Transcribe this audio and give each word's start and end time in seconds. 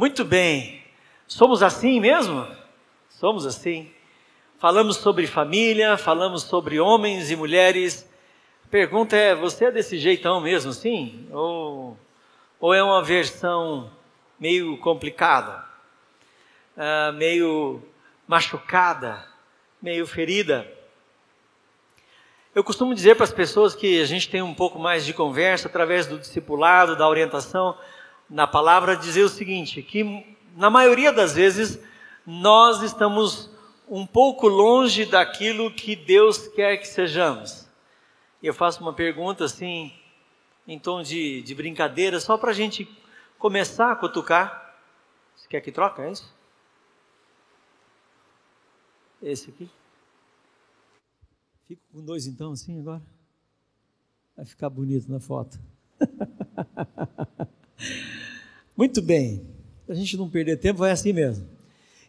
Muito 0.00 0.24
bem. 0.24 0.82
Somos 1.26 1.62
assim 1.62 2.00
mesmo? 2.00 2.48
Somos 3.10 3.44
assim. 3.44 3.92
Falamos 4.58 4.96
sobre 4.96 5.26
família, 5.26 5.98
falamos 5.98 6.44
sobre 6.44 6.80
homens 6.80 7.30
e 7.30 7.36
mulheres. 7.36 8.10
A 8.64 8.68
pergunta 8.68 9.14
é: 9.14 9.34
você 9.34 9.66
é 9.66 9.70
desse 9.70 9.98
jeitão 9.98 10.40
mesmo, 10.40 10.72
sim? 10.72 11.28
Ou, 11.30 11.98
ou 12.58 12.72
é 12.72 12.82
uma 12.82 13.02
versão 13.02 13.90
meio 14.38 14.78
complicada, 14.78 15.66
uh, 16.78 17.12
meio 17.12 17.82
machucada, 18.26 19.22
meio 19.82 20.06
ferida? 20.06 20.66
Eu 22.54 22.64
costumo 22.64 22.94
dizer 22.94 23.16
para 23.16 23.24
as 23.24 23.34
pessoas 23.34 23.74
que 23.74 24.00
a 24.00 24.06
gente 24.06 24.30
tem 24.30 24.40
um 24.40 24.54
pouco 24.54 24.78
mais 24.78 25.04
de 25.04 25.12
conversa 25.12 25.68
através 25.68 26.06
do 26.06 26.18
discipulado, 26.18 26.96
da 26.96 27.06
orientação 27.06 27.76
na 28.30 28.46
palavra, 28.46 28.96
dizer 28.96 29.24
o 29.24 29.28
seguinte: 29.28 29.82
que 29.82 30.38
na 30.56 30.70
maioria 30.70 31.12
das 31.12 31.34
vezes 31.34 31.78
nós 32.24 32.82
estamos 32.82 33.50
um 33.88 34.06
pouco 34.06 34.46
longe 34.46 35.04
daquilo 35.04 35.74
que 35.74 35.96
Deus 35.96 36.46
quer 36.48 36.76
que 36.76 36.86
sejamos. 36.86 37.68
Eu 38.40 38.54
faço 38.54 38.80
uma 38.80 38.92
pergunta 38.92 39.44
assim, 39.44 39.92
em 40.66 40.78
tom 40.78 41.02
de, 41.02 41.42
de 41.42 41.54
brincadeira, 41.54 42.20
só 42.20 42.38
para 42.38 42.50
a 42.50 42.54
gente 42.54 42.88
começar 43.38 43.90
a 43.90 43.96
cutucar. 43.96 44.78
Você 45.34 45.48
quer 45.48 45.60
que 45.60 45.72
troca? 45.72 46.02
É 46.02 46.12
isso? 46.12 46.32
Esse 49.20 49.50
aqui? 49.50 49.68
Fico 51.66 51.82
com 51.92 52.04
dois 52.04 52.26
então, 52.26 52.52
assim 52.52 52.78
agora? 52.80 53.02
Vai 54.36 54.46
ficar 54.46 54.70
bonito 54.70 55.10
na 55.10 55.20
foto. 55.20 55.58
Muito 58.76 59.02
bem. 59.02 59.42
A 59.88 59.94
gente 59.94 60.16
não 60.16 60.28
perder 60.28 60.56
tempo, 60.56 60.78
vai 60.78 60.90
assim 60.90 61.12
mesmo. 61.12 61.46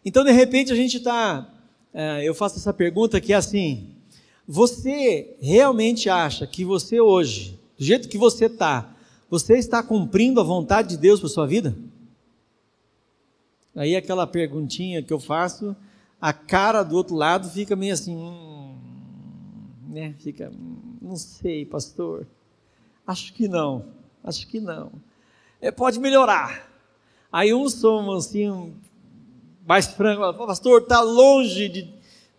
Então, 0.04 0.24
de 0.24 0.32
repente, 0.32 0.72
a 0.72 0.76
gente 0.76 0.98
está. 0.98 1.48
É, 1.92 2.22
eu 2.24 2.34
faço 2.34 2.56
essa 2.56 2.72
pergunta 2.72 3.20
que 3.20 3.32
é 3.32 3.36
assim: 3.36 3.90
você 4.46 5.36
realmente 5.40 6.08
acha 6.08 6.46
que 6.46 6.64
você 6.64 7.00
hoje, 7.00 7.58
do 7.76 7.84
jeito 7.84 8.08
que 8.08 8.16
você 8.16 8.46
está, 8.46 8.94
você 9.28 9.58
está 9.58 9.82
cumprindo 9.82 10.40
a 10.40 10.44
vontade 10.44 10.90
de 10.90 10.96
Deus 10.96 11.20
para 11.20 11.28
sua 11.28 11.46
vida? 11.46 11.76
Aí 13.74 13.96
aquela 13.96 14.26
perguntinha 14.26 15.02
que 15.02 15.12
eu 15.12 15.20
faço, 15.20 15.74
a 16.20 16.32
cara 16.32 16.82
do 16.82 16.96
outro 16.96 17.14
lado 17.14 17.48
fica 17.48 17.74
meio 17.74 17.94
assim, 17.94 18.14
hum, 18.16 18.76
né? 19.88 20.14
Fica, 20.18 20.50
hum, 20.50 20.96
não 21.00 21.16
sei, 21.16 21.64
pastor. 21.64 22.26
Acho 23.06 23.32
que 23.32 23.48
não. 23.48 23.84
Acho 24.22 24.46
que 24.46 24.60
não 24.60 24.92
pode 25.70 26.00
melhorar. 26.00 26.68
Aí 27.30 27.54
uns 27.54 27.74
são 27.74 28.10
assim, 28.12 28.74
mais 29.66 29.86
francos, 29.86 30.36
pastor, 30.46 30.82
está 30.82 31.00
longe 31.00 31.68
de, 31.68 31.82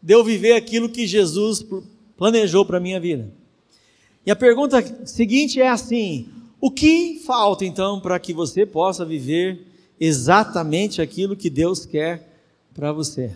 de 0.01 0.13
eu 0.13 0.23
viver 0.23 0.53
aquilo 0.53 0.89
que 0.89 1.07
Jesus 1.07 1.65
planejou 2.17 2.65
para 2.65 2.77
a 2.77 2.81
minha 2.81 2.99
vida. 2.99 3.31
E 4.25 4.31
a 4.31 4.35
pergunta 4.35 5.05
seguinte 5.05 5.61
é 5.61 5.69
assim: 5.69 6.27
o 6.59 6.69
que 6.69 7.21
falta 7.25 7.65
então 7.65 7.99
para 7.99 8.19
que 8.19 8.33
você 8.33 8.65
possa 8.65 9.05
viver 9.05 9.67
exatamente 9.99 11.01
aquilo 11.01 11.35
que 11.35 11.49
Deus 11.49 11.85
quer 11.85 12.29
para 12.73 12.91
você? 12.91 13.35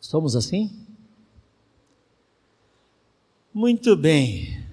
Somos 0.00 0.34
assim? 0.34 0.70
Muito 3.52 3.96
bem. 3.96 4.64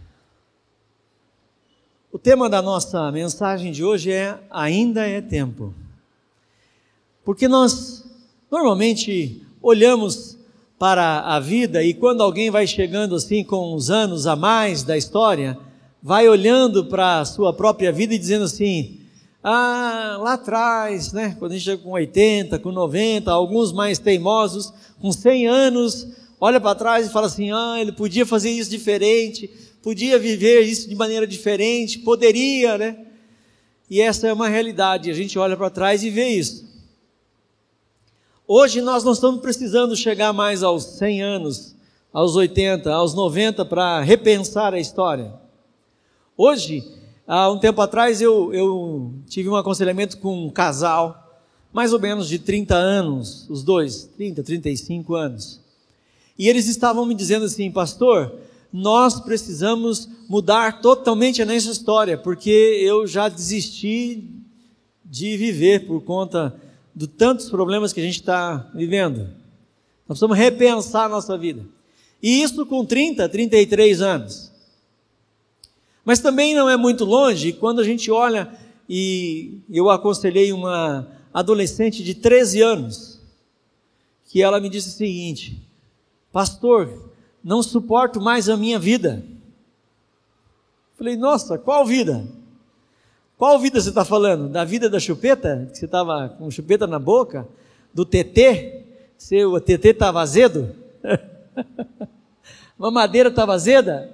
O 2.18 2.20
tema 2.20 2.50
da 2.50 2.64
nossa 2.64 3.12
mensagem 3.12 3.72
de 3.72 3.84
hoje 3.84 4.12
é 4.12 4.40
Ainda 4.50 5.08
é 5.08 5.22
Tempo. 5.22 5.72
Porque 7.24 7.48
nós 7.48 8.06
normalmente 8.50 9.40
olhamos 9.62 10.36
para 10.80 11.20
a 11.20 11.40
vida 11.40 11.84
e 11.84 11.94
quando 11.94 12.24
alguém 12.24 12.50
vai 12.50 12.66
chegando 12.66 13.14
assim 13.14 13.44
com 13.44 13.72
uns 13.76 13.92
anos 13.92 14.26
a 14.26 14.36
mais 14.36 14.82
da 14.82 14.98
história, 14.98 15.60
vai 16.02 16.28
olhando 16.28 16.86
para 16.86 17.20
a 17.20 17.26
sua 17.26 17.54
própria 17.54 17.92
vida 17.92 18.16
e 18.16 18.18
dizendo 18.18 18.46
assim: 18.46 18.98
ah, 19.44 20.18
lá 20.20 20.34
atrás, 20.34 21.14
né, 21.14 21.36
quando 21.38 21.52
a 21.52 21.54
gente 21.54 21.66
chega 21.66 21.84
com 21.84 21.92
80, 21.92 22.58
com 22.58 22.72
90, 22.72 23.32
alguns 23.32 23.72
mais 23.72 24.00
teimosos, 24.00 24.74
com 25.00 25.12
100 25.12 25.46
anos, 25.46 26.08
olha 26.42 26.60
para 26.60 26.74
trás 26.74 27.06
e 27.06 27.12
fala 27.12 27.28
assim: 27.28 27.52
ah, 27.52 27.76
ele 27.80 27.92
podia 27.92 28.26
fazer 28.26 28.50
isso 28.50 28.72
diferente, 28.72 29.67
podia 29.88 30.20
viver 30.20 30.64
isso 30.64 30.90
de 30.90 30.96
maneira 30.96 31.26
diferente, 31.26 32.00
poderia, 32.00 32.78
né? 32.78 33.06
E 33.90 34.02
essa 34.02 34.28
é 34.28 34.34
uma 34.34 34.50
realidade, 34.50 35.10
a 35.10 35.14
gente 35.14 35.40
olha 35.40 35.56
para 35.56 35.70
trás 35.70 36.04
e 36.04 36.10
vê 36.10 36.28
isso. 36.28 36.68
Hoje 38.46 38.82
nós 38.82 39.06
não 39.06 39.14
estamos 39.14 39.40
precisando 39.40 39.96
chegar 39.96 40.34
mais 40.34 40.62
aos 40.62 40.84
100 40.84 41.22
anos, 41.22 41.76
aos 42.12 42.36
80, 42.36 42.92
aos 42.92 43.14
90 43.14 43.64
para 43.64 44.02
repensar 44.02 44.74
a 44.74 44.80
história. 44.80 45.34
Hoje, 46.36 46.84
há 47.26 47.50
um 47.50 47.58
tempo 47.58 47.80
atrás, 47.80 48.20
eu, 48.20 48.54
eu 48.54 49.14
tive 49.30 49.48
um 49.48 49.56
aconselhamento 49.56 50.18
com 50.18 50.48
um 50.48 50.50
casal, 50.50 51.40
mais 51.72 51.94
ou 51.94 52.00
menos 52.02 52.28
de 52.28 52.40
30 52.40 52.76
anos, 52.76 53.50
os 53.50 53.64
dois, 53.64 54.04
30, 54.18 54.44
35 54.44 55.16
anos. 55.16 55.62
E 56.38 56.50
eles 56.50 56.68
estavam 56.68 57.06
me 57.06 57.16
dizendo 57.16 57.46
assim, 57.46 57.72
pastor, 57.72 58.47
nós 58.72 59.20
precisamos 59.20 60.10
mudar 60.28 60.82
totalmente 60.82 61.42
a 61.42 61.46
nossa 61.46 61.72
história, 61.72 62.18
porque 62.18 62.50
eu 62.50 63.08
já 63.08 63.30
desisti 63.30 64.24
de 65.04 65.38
viver 65.38 65.88
por 65.88 66.02
conta 66.02 66.56
de 66.96 67.08
tantos 67.08 67.50
problemas 67.50 67.94
que 67.94 68.00
a 68.00 68.04
gente 68.04 68.20
está 68.20 68.70
vivendo. 68.74 69.30
Nós 70.08 70.20
precisamos 70.20 70.38
repensar 70.38 71.06
a 71.06 71.10
nossa 71.10 71.38
vida. 71.38 71.66
E 72.22 72.42
isso 72.42 72.66
com 72.66 72.86
30, 72.86 73.28
33 73.30 74.02
anos. 74.02 74.52
Mas 76.04 76.20
também 76.20 76.56
não 76.56 76.70
é 76.70 76.76
muito 76.78 77.06
longe 77.06 77.54
quando 77.54 77.82
a 77.82 77.84
gente 77.84 78.10
olha 78.10 78.52
e 78.90 79.60
eu 79.70 79.90
aconselhei 79.90 80.54
uma 80.54 81.08
adolescente 81.34 82.04
de 82.04 82.16
13 82.16 82.62
anos, 82.62 83.20
que 84.26 84.42
ela 84.42 84.60
me 84.60 84.70
disse 84.70 84.90
o 84.90 84.94
seguinte: 84.94 85.62
Pastor, 86.32 87.07
não 87.44 87.64
suporto 87.64 88.20
mais 88.20 88.50
a 88.50 88.58
minha 88.58 88.80
vida. 88.80 89.24
Falei, 90.98 91.16
nossa, 91.16 91.58
qual 91.58 91.86
vida? 91.86 92.26
Qual 93.38 93.60
vida 93.60 93.80
você 93.80 93.90
está 93.90 94.04
falando? 94.04 94.50
Da 94.50 94.66
vida 94.66 94.90
da 94.90 95.00
chupeta? 95.00 95.68
Que 95.72 95.78
você 95.78 95.86
estava 95.86 96.30
com 96.30 96.50
chupeta 96.50 96.88
na 96.88 96.98
boca? 96.98 97.48
Do 97.94 98.04
TT? 98.04 98.84
Seu 99.18 99.60
TT 99.62 99.90
estava 99.90 100.22
azedo? 100.22 100.76
madeira 102.78 103.30
estava 103.30 103.54
azeda? 103.54 104.10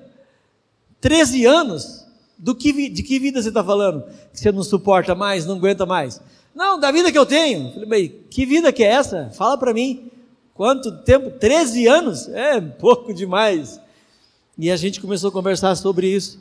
13 0.99 1.45
anos? 1.45 2.05
Do 2.37 2.53
que, 2.53 2.89
de 2.89 3.01
que 3.01 3.19
vida 3.19 3.41
você 3.41 3.47
está 3.47 3.63
falando? 3.63 4.03
Que 4.33 4.39
você 4.39 4.51
não 4.51 4.63
suporta 4.63 5.15
mais, 5.15 5.45
não 5.45 5.55
aguenta 5.55 5.85
mais? 5.85 6.21
Não, 6.53 6.77
da 6.77 6.91
vida 6.91 7.11
que 7.11 7.17
eu 7.17 7.25
tenho. 7.25 7.73
Falei, 7.73 8.25
que 8.29 8.45
vida 8.45 8.73
que 8.73 8.83
é 8.83 8.87
essa? 8.87 9.29
Fala 9.33 9.57
para 9.57 9.73
mim. 9.73 10.11
Quanto 10.53 10.91
tempo? 10.99 11.31
13 11.31 11.87
anos? 11.87 12.27
É 12.29 12.61
pouco 12.61 13.13
demais. 13.13 13.79
E 14.57 14.69
a 14.69 14.77
gente 14.77 15.01
começou 15.01 15.29
a 15.29 15.31
conversar 15.31 15.75
sobre 15.75 16.07
isso. 16.07 16.39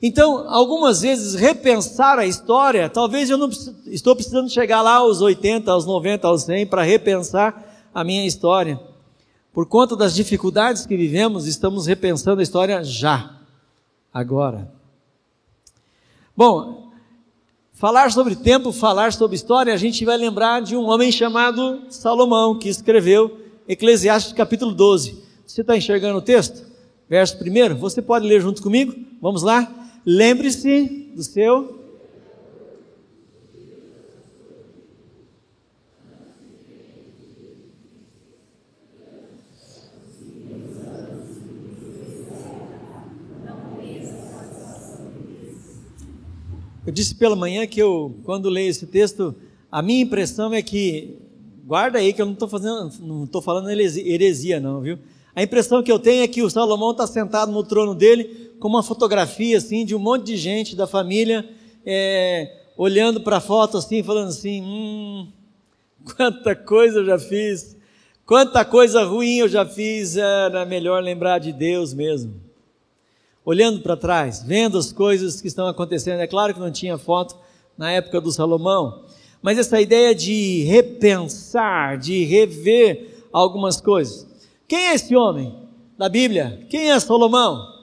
Então, 0.00 0.48
algumas 0.48 1.00
vezes, 1.00 1.34
repensar 1.34 2.20
a 2.20 2.26
história, 2.26 2.88
talvez 2.88 3.28
eu 3.28 3.36
não 3.36 3.50
estou 3.86 4.14
precisando 4.14 4.48
chegar 4.48 4.80
lá 4.80 4.96
aos 4.96 5.20
80, 5.20 5.72
aos 5.72 5.84
90, 5.84 6.28
aos 6.28 6.42
100 6.42 6.66
para 6.68 6.82
repensar 6.82 7.88
a 7.92 8.04
minha 8.04 8.24
história. 8.24 8.80
Por 9.52 9.66
conta 9.66 9.96
das 9.96 10.14
dificuldades 10.14 10.86
que 10.86 10.96
vivemos, 10.96 11.48
estamos 11.48 11.86
repensando 11.86 12.38
a 12.38 12.44
história 12.44 12.84
já, 12.84 13.40
agora. 14.14 14.70
Bom, 16.36 16.92
falar 17.72 18.12
sobre 18.12 18.36
tempo, 18.36 18.70
falar 18.70 19.12
sobre 19.12 19.34
história, 19.34 19.74
a 19.74 19.76
gente 19.76 20.04
vai 20.04 20.16
lembrar 20.16 20.62
de 20.62 20.76
um 20.76 20.88
homem 20.88 21.10
chamado 21.10 21.82
Salomão, 21.90 22.56
que 22.56 22.68
escreveu 22.68 23.47
Eclesiastes 23.68 24.32
capítulo 24.32 24.72
12. 24.72 25.22
Você 25.46 25.60
está 25.60 25.76
enxergando 25.76 26.16
o 26.16 26.22
texto? 26.22 26.66
Verso 27.06 27.36
1, 27.36 27.76
você 27.76 28.00
pode 28.00 28.26
ler 28.26 28.40
junto 28.40 28.62
comigo? 28.62 28.94
Vamos 29.20 29.42
lá? 29.42 29.90
Lembre-se 30.06 31.10
do 31.14 31.22
seu. 31.22 31.76
Eu 46.86 46.92
disse 46.92 47.14
pela 47.16 47.36
manhã 47.36 47.66
que 47.66 47.82
eu, 47.82 48.16
quando 48.24 48.48
leio 48.48 48.70
esse 48.70 48.86
texto, 48.86 49.34
a 49.70 49.82
minha 49.82 50.00
impressão 50.00 50.54
é 50.54 50.62
que 50.62 51.27
Guarda 51.68 51.98
aí 51.98 52.14
que 52.14 52.22
eu 52.22 52.24
não 52.24 52.32
estou 52.32 52.48
fazendo, 52.48 52.90
não 53.00 53.24
estou 53.24 53.42
falando 53.42 53.68
heresia, 53.68 54.58
não, 54.58 54.80
viu? 54.80 54.98
A 55.36 55.42
impressão 55.42 55.82
que 55.82 55.92
eu 55.92 55.98
tenho 55.98 56.24
é 56.24 56.26
que 56.26 56.42
o 56.42 56.48
Salomão 56.48 56.92
está 56.92 57.06
sentado 57.06 57.52
no 57.52 57.62
trono 57.62 57.94
dele 57.94 58.54
com 58.58 58.68
uma 58.68 58.82
fotografia 58.82 59.58
assim 59.58 59.84
de 59.84 59.94
um 59.94 59.98
monte 59.98 60.24
de 60.24 60.38
gente 60.38 60.74
da 60.74 60.86
família, 60.86 61.46
é, 61.84 62.56
olhando 62.74 63.20
para 63.20 63.36
a 63.36 63.40
foto 63.40 63.76
assim, 63.76 64.02
falando 64.02 64.28
assim: 64.28 64.62
hum, 64.62 65.28
quanta 66.16 66.56
coisa 66.56 67.00
eu 67.00 67.04
já 67.04 67.18
fiz, 67.18 67.76
quanta 68.24 68.64
coisa 68.64 69.04
ruim 69.04 69.36
eu 69.36 69.48
já 69.48 69.66
fiz, 69.66 70.16
era 70.16 70.64
melhor 70.64 71.02
lembrar 71.02 71.38
de 71.38 71.52
Deus 71.52 71.92
mesmo. 71.92 72.32
Olhando 73.44 73.80
para 73.80 73.94
trás, 73.94 74.42
vendo 74.42 74.78
as 74.78 74.90
coisas 74.90 75.38
que 75.38 75.48
estão 75.48 75.66
acontecendo. 75.66 76.20
É 76.20 76.26
claro 76.26 76.54
que 76.54 76.60
não 76.60 76.72
tinha 76.72 76.96
foto 76.96 77.36
na 77.76 77.92
época 77.92 78.22
do 78.22 78.32
Salomão, 78.32 79.04
mas 79.42 79.58
essa 79.58 79.80
ideia 79.80 80.14
de 80.14 80.64
repensar, 80.64 81.98
de 81.98 82.24
rever 82.24 83.26
algumas 83.32 83.80
coisas. 83.80 84.26
Quem 84.66 84.88
é 84.88 84.94
esse 84.94 85.14
homem 85.14 85.54
da 85.96 86.08
Bíblia? 86.08 86.66
Quem 86.68 86.90
é 86.90 87.00
Salomão? 87.00 87.78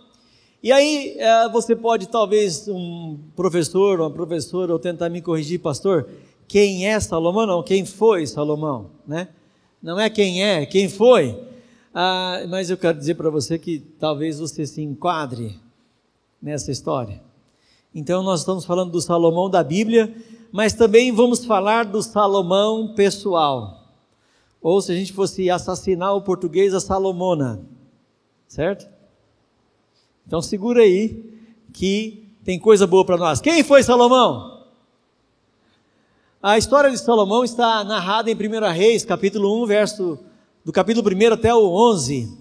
E 0.61 0.71
aí 0.71 1.15
é, 1.17 1.49
você 1.49 1.75
pode, 1.75 2.07
talvez, 2.07 2.67
um 2.67 3.19
professor, 3.35 3.99
uma 3.99 4.09
professora, 4.09 4.73
ou 4.73 4.79
tentar 4.79 5.09
me 5.09 5.21
corrigir, 5.21 5.59
pastor, 5.59 6.09
quem 6.47 6.87
é 6.87 6.99
Salomão? 6.99 7.45
Não, 7.45 7.63
quem 7.63 7.85
foi 7.85 8.25
Salomão, 8.25 8.91
né? 9.07 9.29
Não 9.81 9.99
é 9.99 10.09
quem 10.09 10.43
é, 10.43 10.65
quem 10.65 10.89
foi. 10.89 11.39
Ah, 11.93 12.43
mas 12.49 12.69
eu 12.69 12.77
quero 12.77 12.97
dizer 12.97 13.15
para 13.15 13.29
você 13.29 13.57
que 13.57 13.79
talvez 13.99 14.39
você 14.39 14.65
se 14.65 14.81
enquadre 14.81 15.59
nessa 16.41 16.71
história. 16.71 17.21
Então 17.93 18.21
nós 18.21 18.41
estamos 18.41 18.65
falando 18.65 18.91
do 18.91 18.99
Salomão 18.99 19.49
da 19.49 19.63
Bíblia, 19.63 20.13
mas 20.55 20.71
também 20.71 21.11
vamos 21.11 21.43
falar 21.43 21.83
do 21.83 22.01
Salomão 22.01 22.93
pessoal. 22.95 23.91
Ou 24.61 24.81
se 24.81 24.89
a 24.89 24.95
gente 24.95 25.11
fosse 25.11 25.49
assassinar 25.49 26.15
o 26.15 26.21
português, 26.21 26.73
a 26.73 26.79
Salomona. 26.79 27.61
Certo? 28.47 28.87
Então 30.25 30.41
segura 30.41 30.81
aí 30.83 31.25
que 31.73 32.29
tem 32.45 32.57
coisa 32.57 32.87
boa 32.87 33.03
para 33.03 33.17
nós. 33.17 33.41
Quem 33.41 33.65
foi 33.65 33.83
Salomão? 33.83 34.63
A 36.41 36.57
história 36.57 36.89
de 36.89 36.99
Salomão 36.99 37.43
está 37.43 37.83
narrada 37.83 38.31
em 38.31 38.33
1 38.33 38.71
Reis, 38.71 39.03
capítulo 39.03 39.61
1, 39.63 39.65
verso 39.65 40.17
do 40.63 40.71
capítulo 40.71 41.05
1 41.05 41.33
até 41.33 41.53
o 41.53 41.67
11. 41.67 42.31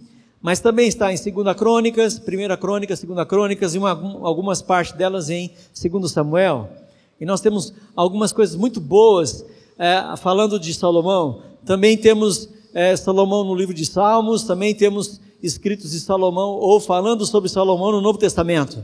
Mas 0.41 0.61
também 0.61 0.87
está 0.87 1.13
em 1.13 1.17
2 1.17 1.57
Crônicas, 1.57 2.17
1 2.17 2.57
Crônicas, 2.59 3.03
2 3.03 3.27
Crônicas 3.27 3.75
e 3.75 3.79
uma, 3.79 3.91
algumas 3.91 4.63
partes 4.63 4.93
delas 4.93 5.31
em 5.31 5.51
2 5.91 6.13
Samuel. 6.13 6.84
E 7.21 7.25
nós 7.25 7.41
temos 7.41 7.73
algumas 7.95 8.33
coisas 8.33 8.57
muito 8.57 8.81
boas 8.81 9.45
é, 9.79 10.17
falando 10.17 10.59
de 10.59 10.73
Salomão. 10.75 11.43
Também 11.65 11.97
temos 11.97 12.49
é, 12.73 12.97
Salomão 12.97 13.45
no 13.45 13.55
livro 13.55 13.75
de 13.75 13.87
Salmos, 13.87 14.45
também 14.45 14.75
temos 14.75 15.21
escritos 15.43 15.93
de 15.93 16.01
Salomão 16.01 16.51
ou 16.51 16.81
falando 16.81 17.25
sobre 17.27 17.49
Salomão 17.49 17.93
no 17.93 18.01
Novo 18.01 18.19
Testamento. 18.19 18.83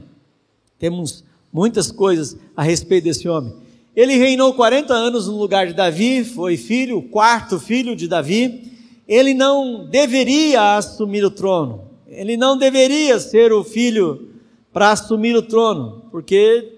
Temos 0.79 1.25
muitas 1.53 1.91
coisas 1.91 2.37
a 2.57 2.63
respeito 2.63 3.05
desse 3.05 3.29
homem. 3.29 3.53
Ele 3.95 4.17
reinou 4.17 4.55
40 4.55 4.95
anos 4.95 5.27
no 5.27 5.37
lugar 5.37 5.67
de 5.67 5.75
Davi, 5.75 6.25
foi 6.25 6.57
filho, 6.57 6.99
o 6.99 7.03
quarto 7.03 7.59
filho 7.59 7.97
de 7.97 8.07
Davi. 8.07 8.71
Ele 9.07 9.35
não 9.35 9.87
deveria 9.89 10.77
assumir 10.77 11.25
o 11.25 11.31
trono. 11.31 11.83
Ele 12.07 12.37
não 12.37 12.57
deveria 12.57 13.19
ser 13.19 13.53
o 13.53 13.65
filho 13.65 14.29
para 14.73 14.93
assumir 14.93 15.35
o 15.35 15.43
trono, 15.43 16.05
porque 16.11 16.73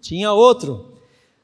tinha 0.00 0.32
outro 0.32 0.91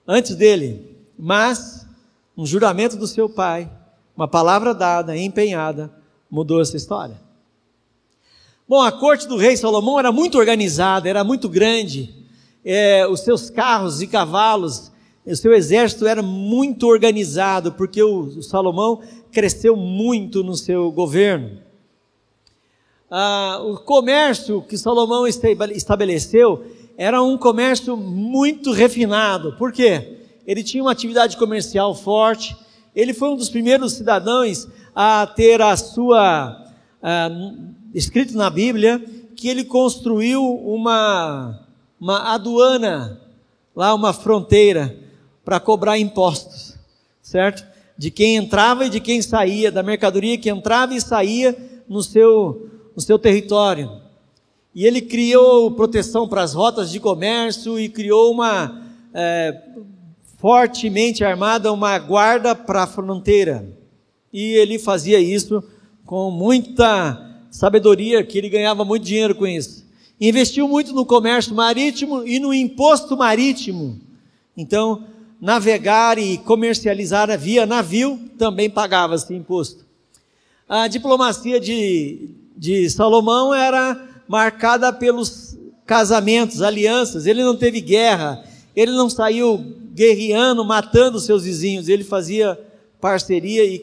antes 0.08 0.34
dele. 0.34 0.96
Mas 1.18 1.86
um 2.34 2.46
juramento 2.46 2.96
do 2.96 3.06
seu 3.06 3.28
pai, 3.28 3.70
uma 4.16 4.26
palavra 4.26 4.74
dada, 4.74 5.16
empenhada, 5.16 5.92
mudou 6.30 6.62
essa 6.62 6.76
história. 6.76 7.20
Bom, 8.66 8.80
a 8.80 8.90
corte 8.90 9.26
do 9.28 9.36
rei 9.36 9.56
Salomão 9.56 9.98
era 9.98 10.10
muito 10.10 10.38
organizada, 10.38 11.08
era 11.08 11.22
muito 11.22 11.48
grande. 11.48 12.14
É, 12.64 13.06
os 13.06 13.20
seus 13.20 13.50
carros 13.50 14.02
e 14.02 14.06
cavalos, 14.06 14.92
o 15.26 15.36
seu 15.36 15.52
exército 15.54 16.06
era 16.06 16.22
muito 16.22 16.86
organizado, 16.86 17.72
porque 17.72 18.02
o, 18.02 18.20
o 18.20 18.42
Salomão 18.42 19.00
cresceu 19.30 19.74
muito 19.74 20.42
no 20.42 20.56
seu 20.56 20.90
governo. 20.92 21.60
Ah, 23.10 23.60
o 23.62 23.78
comércio 23.78 24.60
que 24.60 24.76
Salomão 24.76 25.26
estabeleceu 25.26 26.64
era 26.98 27.22
um 27.22 27.38
comércio 27.38 27.96
muito 27.96 28.72
refinado. 28.72 29.52
Por 29.52 29.70
quê? 29.70 30.18
Ele 30.44 30.64
tinha 30.64 30.82
uma 30.82 30.90
atividade 30.90 31.36
comercial 31.36 31.94
forte. 31.94 32.56
Ele 32.92 33.14
foi 33.14 33.28
um 33.28 33.36
dos 33.36 33.48
primeiros 33.48 33.92
cidadãos 33.92 34.66
a 34.92 35.24
ter 35.24 35.62
a 35.62 35.76
sua 35.76 36.64
escrito 37.94 38.36
na 38.36 38.50
Bíblia 38.50 39.00
que 39.36 39.46
ele 39.46 39.62
construiu 39.62 40.42
uma, 40.44 41.64
uma 42.00 42.34
aduana, 42.34 43.20
lá 43.76 43.94
uma 43.94 44.12
fronteira, 44.12 44.98
para 45.44 45.60
cobrar 45.60 45.96
impostos, 45.96 46.76
certo? 47.22 47.64
De 47.96 48.10
quem 48.10 48.34
entrava 48.34 48.86
e 48.86 48.90
de 48.90 48.98
quem 48.98 49.22
saía, 49.22 49.70
da 49.70 49.84
mercadoria 49.84 50.36
que 50.36 50.50
entrava 50.50 50.92
e 50.92 51.00
saía 51.00 51.56
no 51.88 52.02
seu, 52.02 52.68
no 52.96 53.00
seu 53.00 53.16
território. 53.16 54.07
E 54.78 54.86
ele 54.86 55.00
criou 55.00 55.72
proteção 55.72 56.28
para 56.28 56.40
as 56.40 56.54
rotas 56.54 56.88
de 56.92 57.00
comércio 57.00 57.80
e 57.80 57.88
criou 57.88 58.30
uma 58.30 58.80
é, 59.12 59.60
fortemente 60.36 61.24
armada, 61.24 61.72
uma 61.72 61.98
guarda 61.98 62.54
para 62.54 62.84
a 62.84 62.86
fronteira. 62.86 63.68
E 64.32 64.52
ele 64.52 64.78
fazia 64.78 65.18
isso 65.18 65.64
com 66.06 66.30
muita 66.30 67.42
sabedoria 67.50 68.22
que 68.22 68.38
ele 68.38 68.48
ganhava 68.48 68.84
muito 68.84 69.02
dinheiro 69.02 69.34
com 69.34 69.48
isso. 69.48 69.84
Investiu 70.20 70.68
muito 70.68 70.92
no 70.92 71.04
comércio 71.04 71.56
marítimo 71.56 72.24
e 72.24 72.38
no 72.38 72.54
imposto 72.54 73.16
marítimo. 73.16 73.98
Então, 74.56 75.02
navegar 75.40 76.20
e 76.20 76.38
comercializar 76.38 77.36
via 77.36 77.66
navio 77.66 78.16
também 78.38 78.70
pagava-se 78.70 79.34
imposto. 79.34 79.84
A 80.68 80.86
diplomacia 80.86 81.58
de, 81.58 82.30
de 82.56 82.88
Salomão 82.88 83.52
era 83.52 84.06
marcada 84.28 84.92
pelos 84.92 85.56
casamentos, 85.86 86.60
alianças. 86.60 87.26
Ele 87.26 87.42
não 87.42 87.56
teve 87.56 87.80
guerra, 87.80 88.44
ele 88.76 88.92
não 88.92 89.08
saiu 89.08 89.56
guerreando, 89.94 90.64
matando 90.64 91.18
seus 91.18 91.42
vizinhos, 91.42 91.88
ele 91.88 92.04
fazia 92.04 92.56
parceria 93.00 93.64
e, 93.64 93.74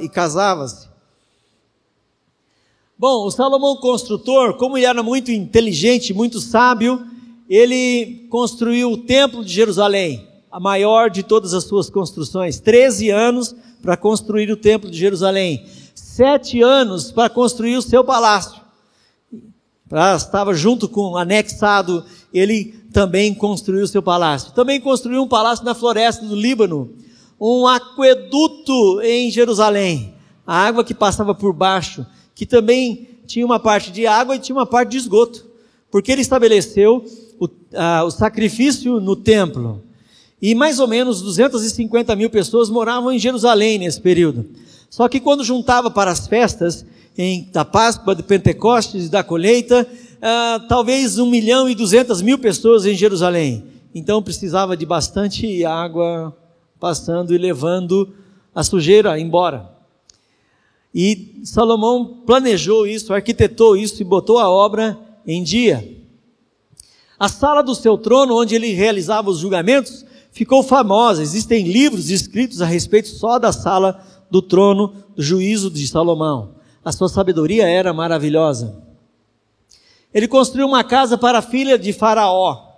e 0.00 0.08
casava-se. 0.08 0.88
Bom, 2.96 3.26
o 3.26 3.30
Salomão 3.30 3.76
construtor, 3.76 4.54
como 4.54 4.78
ele 4.78 4.86
era 4.86 5.02
muito 5.02 5.32
inteligente, 5.32 6.14
muito 6.14 6.40
sábio, 6.40 7.04
ele 7.48 8.28
construiu 8.30 8.92
o 8.92 8.96
templo 8.96 9.44
de 9.44 9.52
Jerusalém, 9.52 10.28
a 10.50 10.60
maior 10.60 11.10
de 11.10 11.24
todas 11.24 11.52
as 11.52 11.64
suas 11.64 11.90
construções. 11.90 12.60
13 12.60 13.10
anos 13.10 13.56
para 13.82 13.96
construir 13.96 14.50
o 14.52 14.56
templo 14.56 14.88
de 14.88 14.96
Jerusalém. 14.96 15.66
Sete 15.94 16.62
anos 16.62 17.10
para 17.10 17.28
construir 17.28 17.76
o 17.76 17.82
seu 17.82 18.04
palácio. 18.04 18.61
Pra, 19.92 20.16
estava 20.16 20.54
junto 20.54 20.88
com, 20.88 21.18
anexado, 21.18 22.02
ele 22.32 22.74
também 22.94 23.34
construiu 23.34 23.86
seu 23.86 24.02
palácio. 24.02 24.50
Também 24.52 24.80
construiu 24.80 25.22
um 25.22 25.28
palácio 25.28 25.66
na 25.66 25.74
floresta 25.74 26.24
do 26.24 26.34
Líbano. 26.34 26.94
Um 27.38 27.66
aqueduto 27.66 29.02
em 29.02 29.30
Jerusalém. 29.30 30.14
A 30.46 30.56
água 30.56 30.82
que 30.82 30.94
passava 30.94 31.34
por 31.34 31.52
baixo 31.52 32.06
que 32.34 32.46
também 32.46 33.06
tinha 33.26 33.44
uma 33.44 33.60
parte 33.60 33.92
de 33.92 34.06
água 34.06 34.34
e 34.34 34.38
tinha 34.38 34.56
uma 34.56 34.64
parte 34.64 34.92
de 34.92 34.96
esgoto, 34.96 35.44
porque 35.90 36.10
ele 36.10 36.22
estabeleceu 36.22 37.04
o, 37.38 37.46
o 38.06 38.10
sacrifício 38.10 38.98
no 38.98 39.14
templo. 39.14 39.84
E 40.40 40.54
mais 40.54 40.78
ou 40.78 40.88
menos 40.88 41.20
250 41.20 42.16
mil 42.16 42.30
pessoas 42.30 42.70
moravam 42.70 43.12
em 43.12 43.18
Jerusalém 43.18 43.78
nesse 43.78 44.00
período. 44.00 44.46
Só 44.88 45.06
que 45.06 45.20
quando 45.20 45.44
juntava 45.44 45.90
para 45.90 46.10
as 46.10 46.26
festas, 46.26 46.86
em, 47.16 47.48
da 47.52 47.64
Páscoa, 47.64 48.14
de 48.14 48.22
Pentecostes 48.22 49.08
da 49.08 49.22
colheita, 49.22 49.86
ah, 50.20 50.64
talvez 50.68 51.18
1 51.18 51.26
milhão 51.26 51.68
e 51.68 51.74
200 51.74 52.22
mil 52.22 52.38
pessoas 52.38 52.86
em 52.86 52.94
Jerusalém. 52.94 53.64
Então 53.94 54.22
precisava 54.22 54.76
de 54.76 54.86
bastante 54.86 55.64
água 55.64 56.36
passando 56.80 57.34
e 57.34 57.38
levando 57.38 58.12
a 58.54 58.62
sujeira 58.62 59.18
embora. 59.18 59.70
E 60.94 61.40
Salomão 61.44 62.22
planejou 62.26 62.86
isso, 62.86 63.14
arquitetou 63.14 63.76
isso 63.76 64.02
e 64.02 64.04
botou 64.04 64.38
a 64.38 64.50
obra 64.50 64.98
em 65.26 65.42
dia. 65.42 65.98
A 67.18 67.28
sala 67.28 67.62
do 67.62 67.74
seu 67.74 67.96
trono, 67.96 68.36
onde 68.36 68.54
ele 68.54 68.72
realizava 68.72 69.30
os 69.30 69.38
julgamentos, 69.38 70.04
ficou 70.32 70.62
famosa. 70.62 71.22
Existem 71.22 71.66
livros 71.70 72.10
escritos 72.10 72.60
a 72.60 72.66
respeito 72.66 73.08
só 73.08 73.38
da 73.38 73.52
sala 73.52 74.04
do 74.30 74.42
trono 74.42 74.92
do 75.14 75.22
juízo 75.22 75.70
de 75.70 75.86
Salomão. 75.86 76.61
A 76.84 76.90
sua 76.92 77.08
sabedoria 77.08 77.68
era 77.68 77.92
maravilhosa. 77.92 78.82
Ele 80.12 80.28
construiu 80.28 80.66
uma 80.66 80.82
casa 80.82 81.16
para 81.16 81.38
a 81.38 81.42
filha 81.42 81.78
de 81.78 81.92
Faraó. 81.92 82.70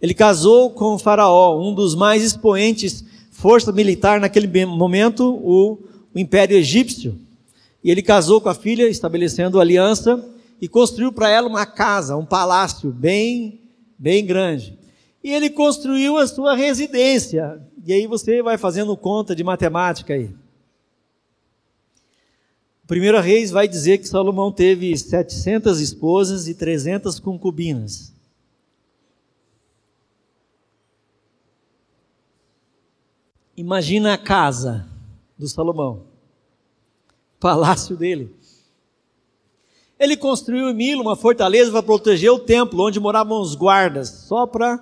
Ele 0.00 0.14
casou 0.14 0.70
com 0.70 0.98
Faraó, 0.98 1.60
um 1.60 1.74
dos 1.74 1.94
mais 1.94 2.22
expoentes 2.22 3.04
força 3.40 3.72
militar 3.72 4.20
naquele 4.20 4.66
momento, 4.66 5.24
o, 5.42 5.78
o 6.14 6.18
Império 6.18 6.56
Egípcio. 6.56 7.18
E 7.82 7.90
ele 7.90 8.02
casou 8.02 8.38
com 8.38 8.50
a 8.50 8.54
filha, 8.54 8.86
estabelecendo 8.86 9.58
aliança, 9.58 10.22
e 10.60 10.68
construiu 10.68 11.10
para 11.10 11.30
ela 11.30 11.48
uma 11.48 11.64
casa, 11.64 12.16
um 12.16 12.26
palácio 12.26 12.90
bem, 12.90 13.58
bem 13.98 14.26
grande. 14.26 14.78
e 15.24 15.32
ele 15.32 15.48
construiu 15.50 16.18
a 16.18 16.26
sua 16.26 16.54
residência. 16.54 17.60
E 17.84 17.92
aí 17.92 18.06
você 18.06 18.42
vai 18.42 18.58
fazendo 18.58 18.94
conta 18.96 19.34
de 19.34 19.42
matemática 19.42 20.12
aí. 20.12 20.30
O 22.90 22.92
primeiro 22.92 23.20
Reis 23.20 23.52
vai 23.52 23.68
dizer 23.68 23.98
que 23.98 24.08
Salomão 24.08 24.50
teve 24.50 24.98
700 24.98 25.78
esposas 25.78 26.48
e 26.48 26.56
300 26.56 27.20
concubinas. 27.20 28.12
Imagina 33.56 34.14
a 34.14 34.18
casa 34.18 34.88
do 35.38 35.46
Salomão, 35.46 36.02
palácio 37.38 37.96
dele. 37.96 38.34
Ele 39.96 40.16
construiu 40.16 40.68
em 40.68 40.74
Milo 40.74 41.02
uma 41.02 41.14
fortaleza 41.14 41.70
para 41.70 41.84
proteger 41.84 42.32
o 42.32 42.40
templo, 42.40 42.84
onde 42.84 42.98
moravam 42.98 43.40
os 43.40 43.54
guardas, 43.54 44.08
só 44.08 44.48
para 44.48 44.78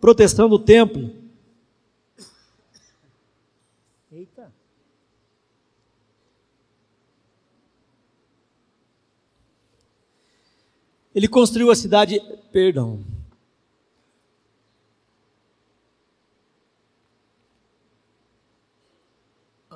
proteção 0.00 0.48
do 0.48 0.58
templo. 0.58 1.10
Eita. 4.10 4.59
Ele 11.14 11.26
construiu 11.28 11.70
a 11.70 11.76
cidade, 11.76 12.20
perdão, 12.52 13.04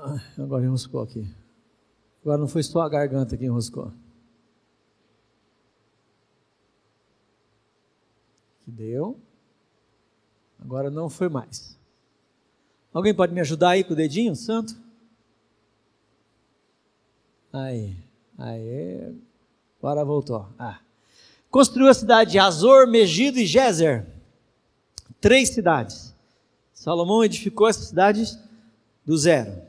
Ah, 0.05 0.21
agora 0.38 0.62
enroscou 0.67 1.00
aqui. 1.00 1.26
Agora 2.21 2.37
não 2.37 2.47
foi 2.47 2.62
só 2.62 2.83
a 2.83 2.88
garganta 2.91 3.38
que 3.38 3.47
enroscou. 3.47 3.91
Que 8.62 8.71
deu. 8.71 9.19
Agora 10.61 10.91
não 10.91 11.09
foi 11.09 11.31
mais. 11.31 11.79
Alguém 12.93 13.14
pode 13.14 13.33
me 13.33 13.41
ajudar 13.41 13.71
aí 13.71 13.83
com 13.83 13.95
o 13.95 13.97
dedinho, 13.97 14.37
santo? 14.37 14.76
Aí, 17.50 17.97
aí, 18.37 19.19
agora 19.79 20.05
voltou. 20.05 20.47
Ah. 20.59 20.84
Construiu 21.54 21.88
a 21.88 21.94
cidade 21.94 22.32
de 22.32 22.38
Azor, 22.40 22.88
Megido 22.88 23.38
e 23.38 23.46
Gezer. 23.46 24.04
Três 25.20 25.50
cidades. 25.50 26.12
Salomão 26.73 27.23
edificou 27.23 27.68
essas 27.68 27.87
cidades 27.87 28.37
do 29.06 29.16
zero. 29.16 29.62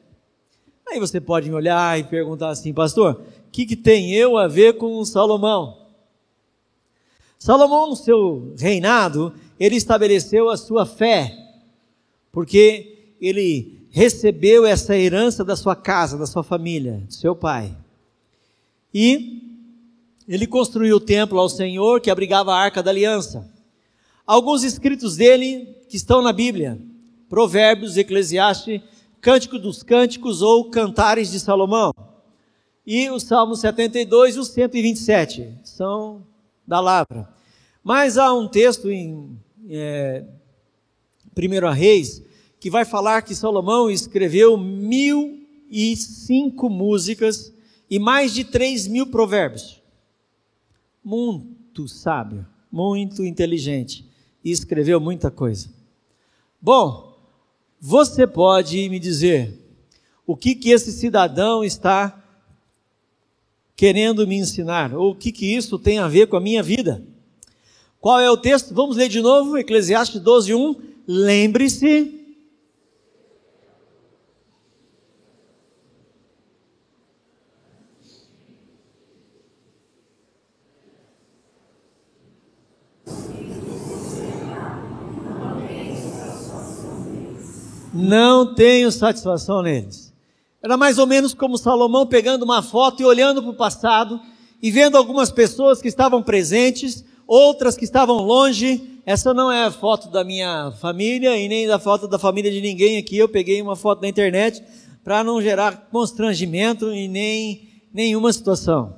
Aí 0.89 0.99
você 0.99 1.21
pode 1.21 1.47
me 1.47 1.53
olhar 1.53 1.99
e 1.99 2.03
perguntar 2.03 2.49
assim, 2.49 2.73
pastor, 2.73 3.21
o 3.47 3.51
que, 3.51 3.67
que 3.67 3.75
tem 3.75 4.11
eu 4.11 4.35
a 4.35 4.47
ver 4.47 4.79
com 4.79 5.05
Salomão? 5.05 5.85
Salomão, 7.37 7.91
no 7.91 7.95
seu 7.95 8.55
reinado, 8.57 9.31
ele 9.59 9.75
estabeleceu 9.75 10.49
a 10.49 10.57
sua 10.57 10.87
fé, 10.87 11.37
porque 12.31 13.13
ele 13.21 13.87
recebeu 13.91 14.65
essa 14.65 14.97
herança 14.97 15.45
da 15.45 15.55
sua 15.55 15.75
casa, 15.75 16.17
da 16.17 16.25
sua 16.25 16.41
família, 16.41 17.03
do 17.05 17.13
seu 17.13 17.35
pai. 17.35 17.77
E 18.91 19.44
ele 20.27 20.47
construiu 20.47 20.97
o 20.97 20.99
templo 20.99 21.39
ao 21.39 21.49
Senhor 21.49 22.01
que 22.01 22.09
abrigava 22.09 22.53
a 22.53 22.57
arca 22.57 22.81
da 22.81 22.91
aliança. 22.91 23.51
Alguns 24.25 24.63
escritos 24.63 25.15
dele 25.15 25.75
que 25.87 25.97
estão 25.97 26.21
na 26.21 26.33
Bíblia, 26.33 26.79
Provérbios, 27.29 27.97
Eclesiastes 27.97 28.81
Cântico 29.25 29.57
dos 29.57 29.81
Cânticos 29.81 30.43
ou 30.43 30.69
Cantares 30.69 31.31
de 31.31 31.39
Salomão. 31.39 31.91
E 32.85 33.09
o 33.09 33.19
Salmo 33.19 33.55
72 33.55 34.35
e 34.35 34.39
o 34.39 34.43
127 34.43 35.51
são 35.63 36.23
da 36.67 36.79
Lavra. 36.79 37.27
Mas 37.83 38.19
há 38.19 38.31
um 38.31 38.47
texto 38.47 38.91
em 38.91 39.35
é, 39.67 40.23
1 41.35 41.71
Reis 41.71 42.21
que 42.59 42.69
vai 42.69 42.85
falar 42.85 43.23
que 43.23 43.33
Salomão 43.33 43.89
escreveu 43.89 44.57
mil 44.57 45.39
e 45.71 45.95
cinco 45.95 46.69
músicas 46.69 47.51
e 47.89 47.97
mais 47.97 48.31
de 48.31 48.43
três 48.43 48.87
mil 48.87 49.07
provérbios. 49.07 49.81
Muito 51.05 51.87
sábio, 51.87 52.47
muito 52.71 53.23
inteligente 53.23 54.03
e 54.43 54.49
escreveu 54.49 54.99
muita 54.99 55.29
coisa. 55.29 55.69
Bom, 56.59 57.15
você 57.79 58.25
pode 58.25 58.89
me 58.89 58.97
dizer 58.97 59.53
o 60.25 60.35
que 60.35 60.55
que 60.55 60.71
esse 60.71 60.91
cidadão 60.91 61.63
está 61.63 62.23
querendo 63.75 64.25
me 64.25 64.35
ensinar? 64.35 64.95
Ou 64.95 65.11
o 65.11 65.15
que 65.15 65.31
que 65.31 65.55
isso 65.55 65.77
tem 65.77 65.99
a 65.99 66.07
ver 66.07 66.27
com 66.27 66.37
a 66.37 66.41
minha 66.41 66.63
vida? 66.63 67.03
Qual 68.01 68.19
é 68.19 68.31
o 68.31 68.37
texto? 68.37 68.73
Vamos 68.73 68.97
ler 68.97 69.07
de 69.07 69.21
novo, 69.21 69.59
Eclesiastes 69.59 70.19
12, 70.19 70.55
1. 70.55 70.75
Lembre-se 71.07 72.24
não 87.95 88.53
tenho 88.53 88.91
satisfação 88.91 89.61
neles. 89.61 90.13
Era 90.61 90.75
mais 90.75 90.97
ou 90.97 91.07
menos 91.07 91.33
como 91.33 91.57
Salomão 91.57 92.05
pegando 92.05 92.43
uma 92.43 92.61
foto 92.61 93.01
e 93.01 93.05
olhando 93.05 93.41
para 93.41 93.51
o 93.51 93.55
passado 93.55 94.19
e 94.61 94.69
vendo 94.69 94.97
algumas 94.97 95.31
pessoas 95.31 95.81
que 95.81 95.87
estavam 95.87 96.21
presentes, 96.21 97.05
outras 97.25 97.77
que 97.77 97.85
estavam 97.85 98.17
longe. 98.17 98.99
Essa 99.05 99.33
não 99.33 99.51
é 99.51 99.65
a 99.65 99.71
foto 99.71 100.09
da 100.09 100.23
minha 100.23 100.73
família 100.81 101.37
e 101.37 101.47
nem 101.47 101.67
da 101.67 101.79
foto 101.79 102.07
da 102.07 102.19
família 102.19 102.51
de 102.51 102.59
ninguém 102.59 102.97
aqui. 102.97 103.17
Eu 103.17 103.29
peguei 103.29 103.61
uma 103.61 103.75
foto 103.75 104.01
da 104.01 104.07
internet 104.07 104.61
para 105.03 105.23
não 105.23 105.41
gerar 105.41 105.87
constrangimento 105.91 106.91
e 106.91 107.07
nem 107.07 107.69
nenhuma 107.93 108.33
situação. 108.33 108.95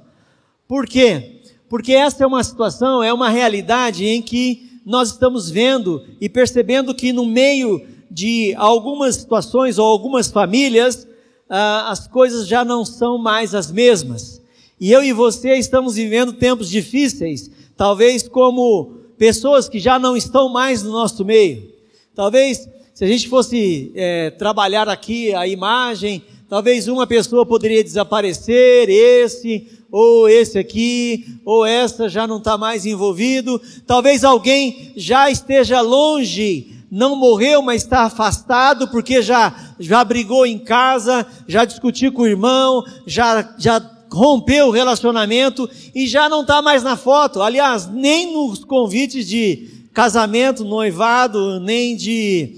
Por 0.68 0.88
quê? 0.88 1.42
Porque 1.70 1.94
essa 1.94 2.24
é 2.24 2.28
uma 2.28 2.44
situação, 2.44 3.04
é 3.04 3.14
uma 3.14 3.30
realidade 3.30 4.06
em 4.06 4.22
que 4.22 4.82
nós 4.86 5.10
estamos 5.10 5.52
vendo 5.52 6.04
e 6.20 6.30
percebendo 6.30 6.96
que 6.96 7.12
no 7.12 7.26
meio 7.26 7.86
de 8.10 8.54
algumas 8.56 9.16
situações 9.16 9.78
ou 9.78 9.86
algumas 9.86 10.30
famílias, 10.30 11.08
ah, 11.50 11.90
as 11.90 12.08
coisas 12.08 12.48
já 12.48 12.64
não 12.64 12.84
são 12.86 13.18
mais 13.18 13.54
as 13.54 13.72
mesmas. 13.72 14.42
E 14.80 14.92
eu 14.92 15.04
e 15.04 15.12
você 15.12 15.56
estamos 15.56 15.96
vivendo 15.96 16.34
tempos 16.34 16.70
difíceis, 16.70 17.50
talvez 17.76 18.28
como 18.28 18.98
pessoas 19.18 19.68
que 19.68 19.80
já 19.80 19.98
não 19.98 20.16
estão 20.16 20.50
mais 20.50 20.84
no 20.84 20.92
nosso 20.92 21.26
meio. 21.26 21.72
Talvez, 22.14 22.70
se 22.94 23.04
a 23.04 23.08
gente 23.08 23.28
fosse 23.28 23.92
é, 23.96 24.30
trabalhar 24.32 24.88
aqui 24.88 25.34
a 25.34 25.48
imagem, 25.48 26.24
talvez 26.50 26.88
uma 26.88 27.08
pessoa 27.08 27.46
poderia 27.46 27.84
desaparecer, 27.84 28.90
esse, 28.90 29.68
ou 29.92 30.30
esse 30.30 30.60
aqui, 30.60 31.40
ou 31.44 31.66
essa 31.66 32.08
já 32.08 32.28
não 32.28 32.38
está 32.38 32.58
mais 32.58 32.86
envolvido. 32.86 33.62
Talvez 33.86 34.24
alguém 34.24 34.94
já 34.96 35.30
esteja 35.30 35.82
longe 35.82 36.77
não 36.90 37.16
morreu, 37.16 37.62
mas 37.62 37.84
está 37.84 38.04
afastado 38.04 38.88
porque 38.88 39.22
já, 39.22 39.54
já 39.80 40.04
brigou 40.04 40.46
em 40.46 40.58
casa, 40.58 41.26
já 41.48 41.66
discutiu 41.66 42.12
com 42.12 42.22
o 42.22 42.28
irmão, 42.28 42.84
já, 43.06 43.54
já 43.58 43.80
rompeu 44.12 44.68
o 44.68 44.72
relacionamento 44.72 45.70
e 45.94 46.08
já 46.08 46.30
não 46.30 46.42
está 46.42 46.62
mais 46.62 46.84
na 46.84 46.96
foto. 46.96 47.42
Aliás, 47.42 47.88
nem 47.88 48.34
nos 48.34 48.64
convites 48.64 49.28
de 49.28 49.88
casamento, 49.94 50.64
noivado, 50.64 51.60
nem 51.60 51.96
de 51.96 52.56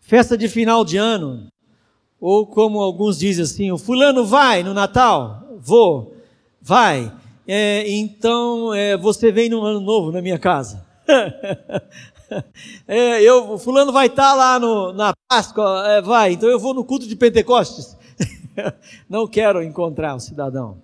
festa 0.00 0.36
de 0.36 0.48
final 0.48 0.84
de 0.84 0.96
ano. 0.96 1.48
Ou 2.20 2.46
como 2.46 2.80
alguns 2.80 3.18
dizem 3.18 3.44
assim, 3.44 3.70
o 3.70 3.78
fulano 3.78 4.24
vai 4.24 4.62
no 4.62 4.72
Natal? 4.72 5.58
Vou. 5.60 6.14
Vai. 6.60 7.12
É, 7.46 7.84
então 7.88 8.74
é, 8.74 8.96
você 8.96 9.30
vem 9.30 9.48
no 9.48 9.62
ano 9.62 9.80
novo 9.80 10.10
na 10.10 10.22
minha 10.22 10.38
casa. 10.38 10.84
É, 12.88 13.22
eu, 13.22 13.58
fulano 13.58 13.92
vai 13.92 14.06
estar 14.06 14.30
tá 14.30 14.34
lá 14.34 14.58
no, 14.58 14.92
na 14.92 15.12
Páscoa, 15.28 15.84
é, 15.86 16.00
vai, 16.00 16.32
então 16.32 16.48
eu 16.48 16.58
vou 16.58 16.72
no 16.72 16.84
culto 16.84 17.06
de 17.06 17.16
Pentecostes. 17.16 17.96
Não 19.08 19.26
quero 19.26 19.62
encontrar 19.62 20.14
o 20.14 20.16
um 20.16 20.20
cidadão. 20.20 20.78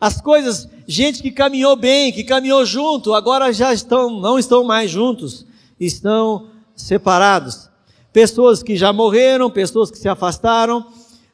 As 0.00 0.20
coisas, 0.20 0.68
gente 0.86 1.22
que 1.22 1.30
caminhou 1.30 1.76
bem, 1.76 2.12
que 2.12 2.24
caminhou 2.24 2.64
junto, 2.66 3.14
agora 3.14 3.52
já 3.52 3.72
estão, 3.72 4.20
não 4.20 4.38
estão 4.38 4.62
mais 4.62 4.90
juntos, 4.90 5.46
estão 5.80 6.48
separados. 6.76 7.70
Pessoas 8.12 8.62
que 8.62 8.76
já 8.76 8.92
morreram, 8.92 9.50
pessoas 9.50 9.90
que 9.90 9.96
se 9.96 10.08
afastaram, 10.08 10.84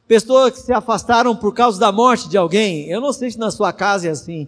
pessoas 0.06 0.52
que 0.52 0.60
se 0.60 0.72
afastaram 0.72 1.34
por 1.34 1.52
causa 1.52 1.80
da 1.80 1.90
morte 1.90 2.28
de 2.28 2.36
alguém. 2.36 2.88
Eu 2.88 3.00
não 3.00 3.12
sei 3.12 3.30
se 3.30 3.38
na 3.38 3.50
sua 3.50 3.72
casa 3.72 4.06
é 4.06 4.10
assim, 4.10 4.46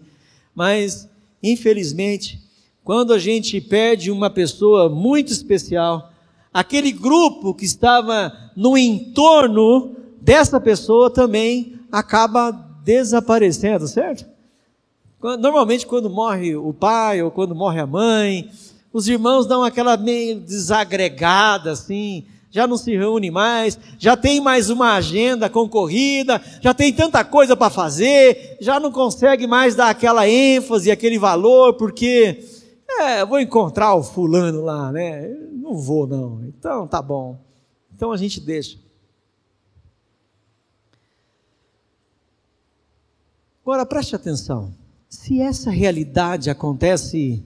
mas 0.55 1.09
infelizmente 1.43 2.41
quando 2.85 3.13
a 3.13 3.19
gente 3.19 3.61
perde 3.61 4.11
uma 4.11 4.29
pessoa 4.29 4.89
muito 4.89 5.33
especial, 5.33 6.11
aquele 6.53 6.93
grupo 6.93 7.55
que 7.55 7.65
estava 7.65 8.33
no 8.57 8.77
entorno 8.77 9.97
dessa 10.21 10.61
pessoa 10.61 11.11
também 11.11 11.79
acaba 11.91 12.51
desaparecendo, 12.85 13.87
certo? 13.87 14.27
Normalmente 15.39 15.87
quando 15.87 16.11
morre 16.11 16.57
o 16.57 16.73
pai 16.73 17.23
ou 17.23 17.31
quando 17.31 17.55
morre 17.55 17.79
a 17.81 17.87
mãe, 17.87 18.51
Os 18.93 19.09
irmãos 19.09 19.47
dão 19.47 19.65
aquela 19.65 19.97
meio 19.97 20.39
desagregada 20.39 21.73
assim, 21.73 22.27
já 22.51 22.67
não 22.67 22.77
se 22.77 22.95
reúne 22.95 23.31
mais, 23.31 23.79
já 23.99 24.15
tem 24.15 24.39
mais 24.39 24.69
uma 24.69 24.97
agenda 24.97 25.49
concorrida, 25.49 26.43
já 26.61 26.75
tem 26.75 26.93
tanta 26.93 27.25
coisa 27.25 27.57
para 27.57 27.71
fazer, 27.71 28.59
já 28.61 28.79
não 28.79 28.93
consegue 28.93 29.47
mais 29.47 29.75
dar 29.75 29.89
aquela 29.89 30.29
ênfase, 30.29 30.91
aquele 30.91 31.19
valor, 31.19 31.73
porque 31.75 32.45
é, 33.01 33.25
vou 33.25 33.41
encontrar 33.41 33.95
o 33.95 34.03
fulano 34.03 34.63
lá, 34.63 34.93
né? 34.93 35.29
Não 35.53 35.75
vou 35.75 36.07
não. 36.07 36.45
Então 36.45 36.87
tá 36.87 37.01
bom. 37.01 37.39
Então 37.95 38.13
a 38.13 38.17
gente 38.17 38.41
deixa. 38.41 38.79
Agora 43.63 43.87
preste 43.87 44.17
atenção. 44.17 44.75
Se 45.09 45.41
essa 45.41 45.71
realidade 45.71 46.51
acontece 46.51 47.45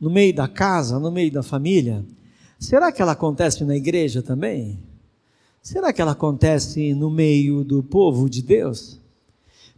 no 0.00 0.10
meio 0.10 0.34
da 0.34 0.48
casa, 0.48 0.98
no 0.98 1.10
meio 1.10 1.30
da 1.30 1.42
família, 1.42 2.04
será 2.58 2.90
que 2.90 3.00
ela 3.00 3.12
acontece 3.12 3.64
na 3.64 3.76
igreja 3.76 4.22
também? 4.22 4.78
Será 5.62 5.92
que 5.92 6.02
ela 6.02 6.12
acontece 6.12 6.92
no 6.92 7.10
meio 7.10 7.62
do 7.62 7.82
povo 7.82 8.28
de 8.28 8.42
Deus? 8.42 9.00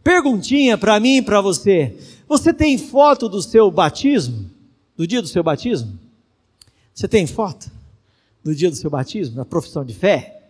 Perguntinha 0.03 0.77
para 0.77 0.99
mim 0.99 1.17
e 1.17 1.21
para 1.21 1.41
você: 1.41 1.95
você 2.27 2.53
tem 2.53 2.77
foto 2.77 3.29
do 3.29 3.41
seu 3.41 3.69
batismo? 3.69 4.56
Do 4.97 5.05
dia 5.05 5.21
do 5.21 5.27
seu 5.27 5.43
batismo? 5.43 5.97
Você 6.93 7.07
tem 7.07 7.27
foto 7.27 7.69
do 8.43 8.55
dia 8.55 8.69
do 8.69 8.75
seu 8.75 8.89
batismo, 8.89 9.35
da 9.35 9.45
profissão 9.45 9.85
de 9.85 9.93
fé? 9.93 10.41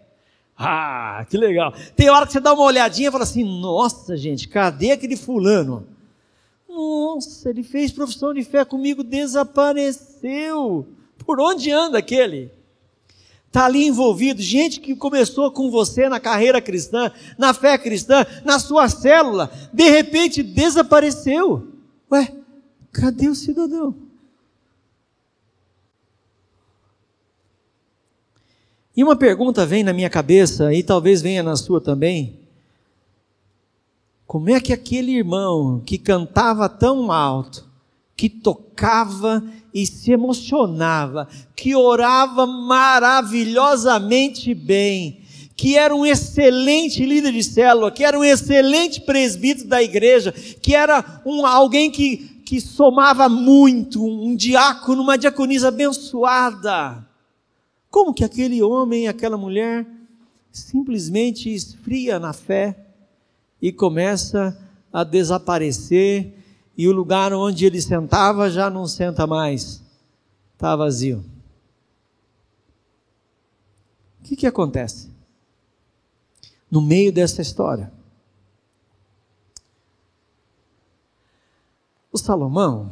Ah, 0.58 1.25
que 1.30 1.38
legal. 1.38 1.74
Tem 1.96 2.10
hora 2.10 2.25
que 2.25 2.32
você 2.32 2.39
dá 2.39 2.54
uma 2.54 2.63
olhadinha 2.63 3.10
e 3.10 3.12
fala 3.12 3.25
assim: 3.25 3.44
nossa, 3.44 4.16
gente, 4.16 4.48
cadê 4.48 4.92
aquele 4.92 5.18
fulano? 5.18 5.86
Nossa, 6.70 7.50
ele 7.50 7.63
fez 7.63 7.92
profissão 7.92 8.34
de 8.34 8.44
fé 8.44 8.63
comigo, 8.63 9.04
desapareceu. 9.04 10.88
Por 11.25 11.39
onde 11.39 11.70
anda 11.70 11.98
aquele? 11.98 12.50
Está 13.48 13.66
ali 13.66 13.86
envolvido, 13.86 14.42
gente 14.42 14.80
que 14.80 14.96
começou 14.96 15.51
com 15.51 15.70
você 15.70 16.08
na 16.08 16.20
carreira 16.20 16.62
cristã, 16.62 17.12
na 17.38 17.54
fé 17.54 17.77
cristã, 17.77 18.25
na 18.46 18.60
sua 18.60 18.88
célula, 18.88 19.51
de 19.74 19.89
repente 19.89 20.44
desapareceu. 20.44 21.68
Ué, 22.12 22.34
cadê 22.92 23.27
o 23.27 23.36
cidadão? 23.36 24.07
E 28.98 29.04
uma 29.04 29.16
pergunta 29.16 29.63
vem 29.63 29.84
na 29.84 29.94
minha 29.94 30.10
cabeça, 30.10 30.74
e 30.74 30.82
talvez 30.82 31.22
venha 31.22 31.44
na 31.44 31.56
sua 31.56 31.80
também. 31.80 32.39
Como 34.25 34.50
é 34.50 34.60
que 34.60 34.74
aquele 34.74 35.12
irmão 35.12 35.80
que 35.86 36.00
cantava 36.00 36.68
tão 36.68 37.12
alto, 37.12 37.63
que 38.16 38.27
tocava 38.27 39.44
e 39.72 39.86
se 39.86 40.12
emocionava, 40.12 41.27
que 41.56 41.75
orava 41.75 42.48
maravilhosamente 42.48 44.56
bem, 44.56 45.20
que 45.56 45.77
era 45.77 45.96
um 45.96 46.04
excelente 46.04 47.06
líder 47.06 47.34
de 47.34 47.44
célula, 47.44 47.92
que 47.92 48.04
era 48.04 48.18
um 48.18 48.24
excelente 48.24 49.01
presbítero 49.01 49.70
da 49.70 49.84
igreja, 49.84 50.32
que 50.32 50.74
era 50.74 51.22
um, 51.24 51.46
alguém 51.46 51.92
que, 51.92 52.42
que 52.44 52.60
somava 52.60 53.30
muito, 53.30 54.04
um 54.04 54.36
diácono, 54.36 55.04
uma 55.04 55.20
diaconisa 55.20 55.68
abençoada. 55.68 57.07
Como 57.89 58.13
que 58.13 58.24
aquele 58.24 58.62
homem 58.62 59.08
aquela 59.08 59.38
mulher 59.38 59.88
simplesmente 60.51 61.53
esfria 61.53 62.20
na 62.20 62.34
fé 62.34 62.77
e 63.62 63.72
começa 63.72 64.58
a 64.91 65.03
desaparecer 65.03 66.34
e 66.77 66.88
o 66.88 66.91
lugar 66.91 67.34
onde 67.34 67.65
ele 67.65 67.82
sentava 67.82 68.50
já 68.50 68.70
não 68.70 68.88
senta 68.88 69.25
mais, 69.25 69.82
está 70.53 70.75
vazio. 70.75 71.24
O 74.20 74.24
que, 74.24 74.36
que 74.36 74.48
acontece? 74.48 75.10
No 76.70 76.82
meio 76.82 77.12
dessa 77.12 77.41
história, 77.41 77.91
o 82.12 82.17
Salomão 82.17 82.91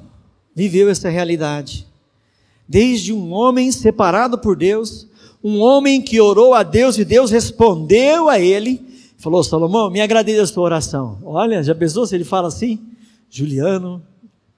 viveu 0.55 0.89
essa 0.89 1.09
realidade 1.09 1.87
desde 2.67 3.13
um 3.13 3.31
homem 3.31 3.71
separado 3.71 4.37
por 4.37 4.55
Deus, 4.55 5.07
um 5.43 5.59
homem 5.61 6.01
que 6.01 6.19
orou 6.19 6.53
a 6.53 6.63
Deus 6.63 6.97
e 6.97 7.05
Deus 7.05 7.29
respondeu 7.29 8.29
a 8.29 8.39
ele, 8.39 8.81
falou: 9.17 9.43
Salomão, 9.43 9.89
me 9.89 10.01
agradei 10.01 10.35
da 10.35 10.47
sua 10.47 10.63
oração. 10.63 11.19
Olha, 11.23 11.63
já 11.63 11.75
pensou 11.75 12.07
se 12.07 12.15
ele 12.15 12.23
fala 12.23 12.47
assim? 12.47 12.79
Juliano, 13.29 14.01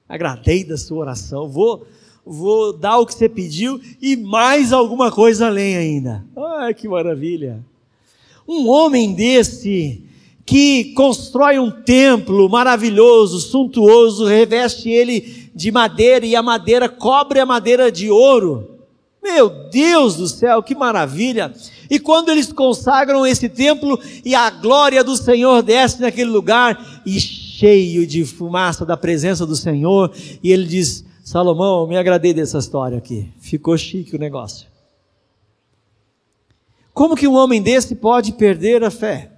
agradei 0.07 0.63
da 0.63 0.77
sua 0.77 0.99
oração, 0.99 1.49
vou, 1.49 1.85
vou 2.25 2.71
dar 2.71 2.99
o 2.99 3.05
que 3.05 3.13
você 3.13 3.27
pediu 3.27 3.81
e 4.01 4.15
mais 4.15 4.71
alguma 4.71 5.11
coisa 5.11 5.47
além 5.47 5.75
ainda. 5.75 6.23
Ai, 6.35 6.73
que 6.73 6.87
maravilha! 6.87 7.63
Um 8.47 8.69
homem 8.69 9.13
desse, 9.13 10.06
que 10.47 10.93
constrói 10.93 11.59
um 11.59 11.69
templo 11.69 12.47
maravilhoso, 12.47 13.37
suntuoso, 13.41 14.25
reveste 14.25 14.89
ele 14.89 15.51
de 15.53 15.69
madeira 15.69 16.25
e 16.25 16.37
a 16.37 16.41
madeira 16.41 16.87
cobre 16.87 17.41
a 17.41 17.45
madeira 17.45 17.91
de 17.91 18.09
ouro. 18.09 18.79
Meu 19.21 19.49
Deus 19.49 20.15
do 20.15 20.25
céu, 20.25 20.63
que 20.63 20.73
maravilha! 20.73 21.53
E 21.89 21.99
quando 21.99 22.29
eles 22.29 22.53
consagram 22.53 23.25
esse 23.27 23.49
templo 23.49 23.99
e 24.23 24.33
a 24.33 24.49
glória 24.49 25.03
do 25.03 25.17
Senhor 25.17 25.61
desce 25.61 25.99
naquele 25.99 26.29
lugar 26.29 27.01
e 27.05 27.19
cheio 27.19 28.07
de 28.07 28.23
fumaça 28.23 28.85
da 28.85 28.95
presença 28.95 29.45
do 29.45 29.55
Senhor, 29.55 30.13
e 30.41 30.49
ele 30.49 30.65
diz: 30.65 31.03
Salomão, 31.25 31.85
me 31.85 31.97
agradei 31.97 32.33
dessa 32.33 32.57
história 32.57 32.97
aqui. 32.97 33.27
Ficou 33.41 33.77
chique 33.77 34.15
o 34.15 34.19
negócio. 34.19 34.65
Como 36.93 37.17
que 37.17 37.27
um 37.27 37.35
homem 37.35 37.61
desse 37.61 37.95
pode 37.95 38.31
perder 38.31 38.81
a 38.81 38.89
fé? 38.89 39.36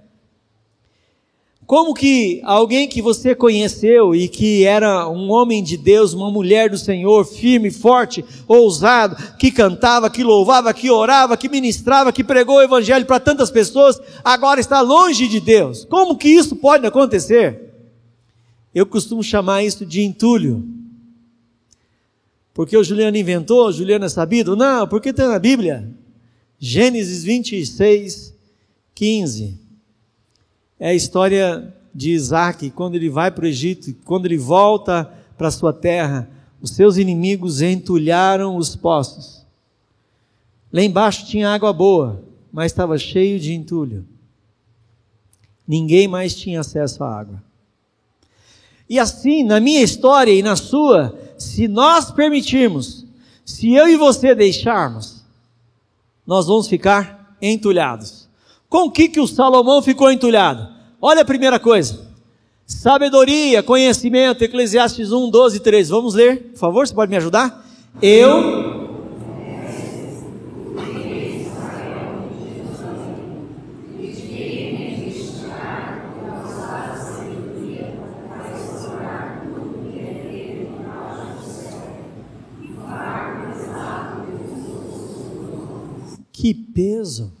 Como 1.70 1.94
que 1.94 2.40
alguém 2.42 2.88
que 2.88 3.00
você 3.00 3.32
conheceu 3.32 4.12
e 4.12 4.26
que 4.26 4.64
era 4.64 5.08
um 5.08 5.30
homem 5.30 5.62
de 5.62 5.76
Deus, 5.76 6.12
uma 6.12 6.28
mulher 6.28 6.68
do 6.68 6.76
Senhor, 6.76 7.24
firme, 7.24 7.70
forte, 7.70 8.24
ousado, 8.48 9.36
que 9.38 9.52
cantava, 9.52 10.10
que 10.10 10.24
louvava, 10.24 10.74
que 10.74 10.90
orava, 10.90 11.36
que 11.36 11.48
ministrava, 11.48 12.12
que 12.12 12.24
pregou 12.24 12.56
o 12.56 12.62
evangelho 12.62 13.06
para 13.06 13.20
tantas 13.20 13.52
pessoas, 13.52 14.00
agora 14.24 14.58
está 14.58 14.80
longe 14.80 15.28
de 15.28 15.38
Deus? 15.38 15.84
Como 15.84 16.18
que 16.18 16.28
isso 16.28 16.56
pode 16.56 16.84
acontecer? 16.84 17.72
Eu 18.74 18.84
costumo 18.84 19.22
chamar 19.22 19.62
isso 19.62 19.86
de 19.86 20.02
entulho. 20.02 20.66
Porque 22.52 22.76
o 22.76 22.82
Juliano 22.82 23.16
inventou, 23.16 23.68
o 23.68 23.72
Juliano 23.72 24.06
é 24.06 24.08
sabido? 24.08 24.56
Não, 24.56 24.88
porque 24.88 25.10
está 25.10 25.28
na 25.28 25.38
Bíblia. 25.38 25.88
Gênesis 26.58 27.22
26, 27.22 28.34
15 28.92 29.69
é 30.80 30.88
a 30.88 30.94
história 30.94 31.72
de 31.94 32.10
Isaac, 32.12 32.70
quando 32.70 32.94
ele 32.94 33.10
vai 33.10 33.30
para 33.30 33.44
o 33.44 33.46
Egito, 33.48 33.94
quando 34.04 34.24
ele 34.24 34.38
volta 34.38 35.12
para 35.36 35.50
sua 35.50 35.72
terra, 35.72 36.28
os 36.60 36.70
seus 36.70 36.96
inimigos 36.96 37.60
entulharam 37.60 38.56
os 38.56 38.74
poços. 38.74 39.44
Lá 40.72 40.82
embaixo 40.82 41.26
tinha 41.26 41.50
água 41.50 41.72
boa, 41.72 42.24
mas 42.50 42.72
estava 42.72 42.96
cheio 42.96 43.38
de 43.38 43.52
entulho. 43.52 44.06
Ninguém 45.68 46.08
mais 46.08 46.34
tinha 46.34 46.60
acesso 46.60 47.04
à 47.04 47.20
água. 47.20 47.42
E 48.88 48.98
assim, 48.98 49.44
na 49.44 49.60
minha 49.60 49.82
história 49.82 50.32
e 50.32 50.42
na 50.42 50.56
sua, 50.56 51.16
se 51.38 51.68
nós 51.68 52.10
permitirmos, 52.10 53.06
se 53.44 53.72
eu 53.74 53.88
e 53.88 53.96
você 53.96 54.34
deixarmos, 54.34 55.22
nós 56.26 56.46
vamos 56.46 56.66
ficar 56.66 57.36
entulhados. 57.40 58.19
Com 58.70 58.84
o 58.84 58.90
que, 58.90 59.08
que 59.08 59.18
o 59.18 59.26
Salomão 59.26 59.82
ficou 59.82 60.12
entulhado? 60.12 60.68
Olha 61.02 61.22
a 61.22 61.24
primeira 61.24 61.58
coisa. 61.58 62.08
Sabedoria, 62.64 63.64
conhecimento, 63.64 64.44
Eclesiastes 64.44 65.10
1, 65.10 65.28
12, 65.28 65.58
13. 65.58 65.90
Vamos 65.90 66.14
ler, 66.14 66.52
por 66.52 66.58
favor, 66.58 66.86
você 66.86 66.94
pode 66.94 67.10
me 67.10 67.16
ajudar? 67.16 67.66
Eu. 68.00 68.78
Que 86.32 86.54
peso! 86.54 87.39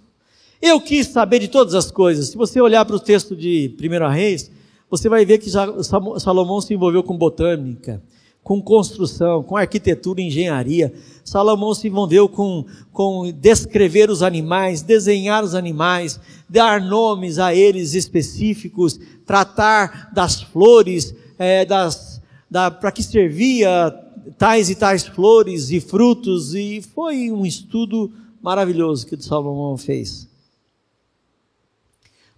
Eu 0.62 0.78
quis 0.78 1.06
saber 1.06 1.38
de 1.38 1.48
todas 1.48 1.74
as 1.74 1.90
coisas. 1.90 2.28
Se 2.28 2.36
você 2.36 2.60
olhar 2.60 2.84
para 2.84 2.96
o 2.96 3.00
texto 3.00 3.34
de 3.34 3.74
1 3.80 4.08
Reis, 4.10 4.50
você 4.90 5.08
vai 5.08 5.24
ver 5.24 5.38
que 5.38 5.48
Salomão 5.48 6.60
se 6.60 6.74
envolveu 6.74 7.02
com 7.02 7.16
botânica, 7.16 8.02
com 8.42 8.60
construção, 8.60 9.42
com 9.42 9.56
arquitetura 9.56 10.20
e 10.20 10.26
engenharia. 10.26 10.92
Salomão 11.24 11.72
se 11.72 11.88
envolveu 11.88 12.28
com, 12.28 12.66
com 12.92 13.32
descrever 13.32 14.10
os 14.10 14.22
animais, 14.22 14.82
desenhar 14.82 15.42
os 15.42 15.54
animais, 15.54 16.20
dar 16.46 16.78
nomes 16.78 17.38
a 17.38 17.54
eles 17.54 17.94
específicos, 17.94 19.00
tratar 19.24 20.10
das 20.12 20.42
flores, 20.42 21.14
é, 21.38 21.64
das, 21.64 22.20
da, 22.50 22.70
para 22.70 22.92
que 22.92 23.02
servia 23.02 23.90
tais 24.36 24.68
e 24.68 24.74
tais 24.74 25.06
flores 25.06 25.70
e 25.70 25.80
frutos, 25.80 26.54
e 26.54 26.82
foi 26.82 27.30
um 27.30 27.46
estudo 27.46 28.12
maravilhoso 28.42 29.06
que 29.06 29.22
Salomão 29.22 29.78
fez. 29.78 30.29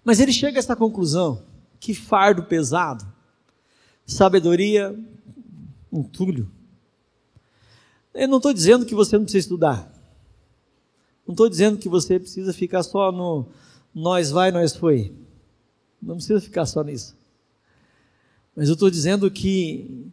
Mas 0.05 0.21
ele 0.21 0.33
chega 0.33 0.59
a 0.59 0.61
essa 0.61 0.77
conclusão: 0.77 1.43
que 1.79 1.95
fardo 1.95 2.45
pesado, 2.45 3.07
sabedoria, 4.07 4.99
entulho. 5.93 6.51
Eu 8.15 8.29
não 8.29 8.37
estou 8.37 8.53
dizendo 8.53 8.85
que 8.85 8.95
você 8.95 9.17
não 9.17 9.25
precisa 9.25 9.45
estudar. 9.45 9.91
Não 11.27 11.33
estou 11.33 11.49
dizendo 11.49 11.79
que 11.79 11.89
você 11.89 12.19
precisa 12.19 12.53
ficar 12.53 12.83
só 12.83 13.11
no 13.11 13.47
nós 13.95 14.31
vai, 14.31 14.51
nós 14.51 14.75
foi. 14.75 15.13
Não 16.01 16.17
precisa 16.17 16.41
ficar 16.41 16.67
só 16.67 16.83
nisso. 16.83 17.15
Mas 18.57 18.69
eu 18.69 18.75
estou 18.75 18.91
dizendo 18.91 19.31
que 19.31 20.11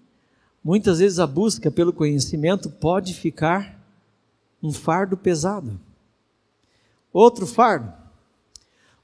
muitas 0.64 1.00
vezes 1.00 1.20
a 1.20 1.28
busca 1.28 1.72
pelo 1.72 1.94
conhecimento 1.94 2.70
pode 2.70 3.14
ficar 3.14 3.80
um 4.62 4.72
fardo 4.72 5.16
pesado. 5.18 5.80
Outro 7.12 7.48
fardo, 7.48 7.92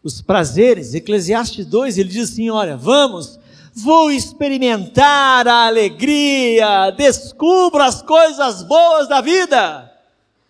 os 0.06 0.22
prazeres. 0.22 0.94
Eclesiastes 0.94 1.66
2, 1.66 1.98
ele 1.98 2.10
diz 2.10 2.30
assim: 2.30 2.48
olha, 2.52 2.78
vamos, 2.78 3.40
vou 3.74 4.12
experimentar 4.12 5.48
a 5.48 5.66
alegria, 5.66 6.92
descubro 6.92 7.82
as 7.82 8.04
coisas 8.04 8.62
boas 8.62 9.10
da 9.10 9.20
vida. 9.20 9.92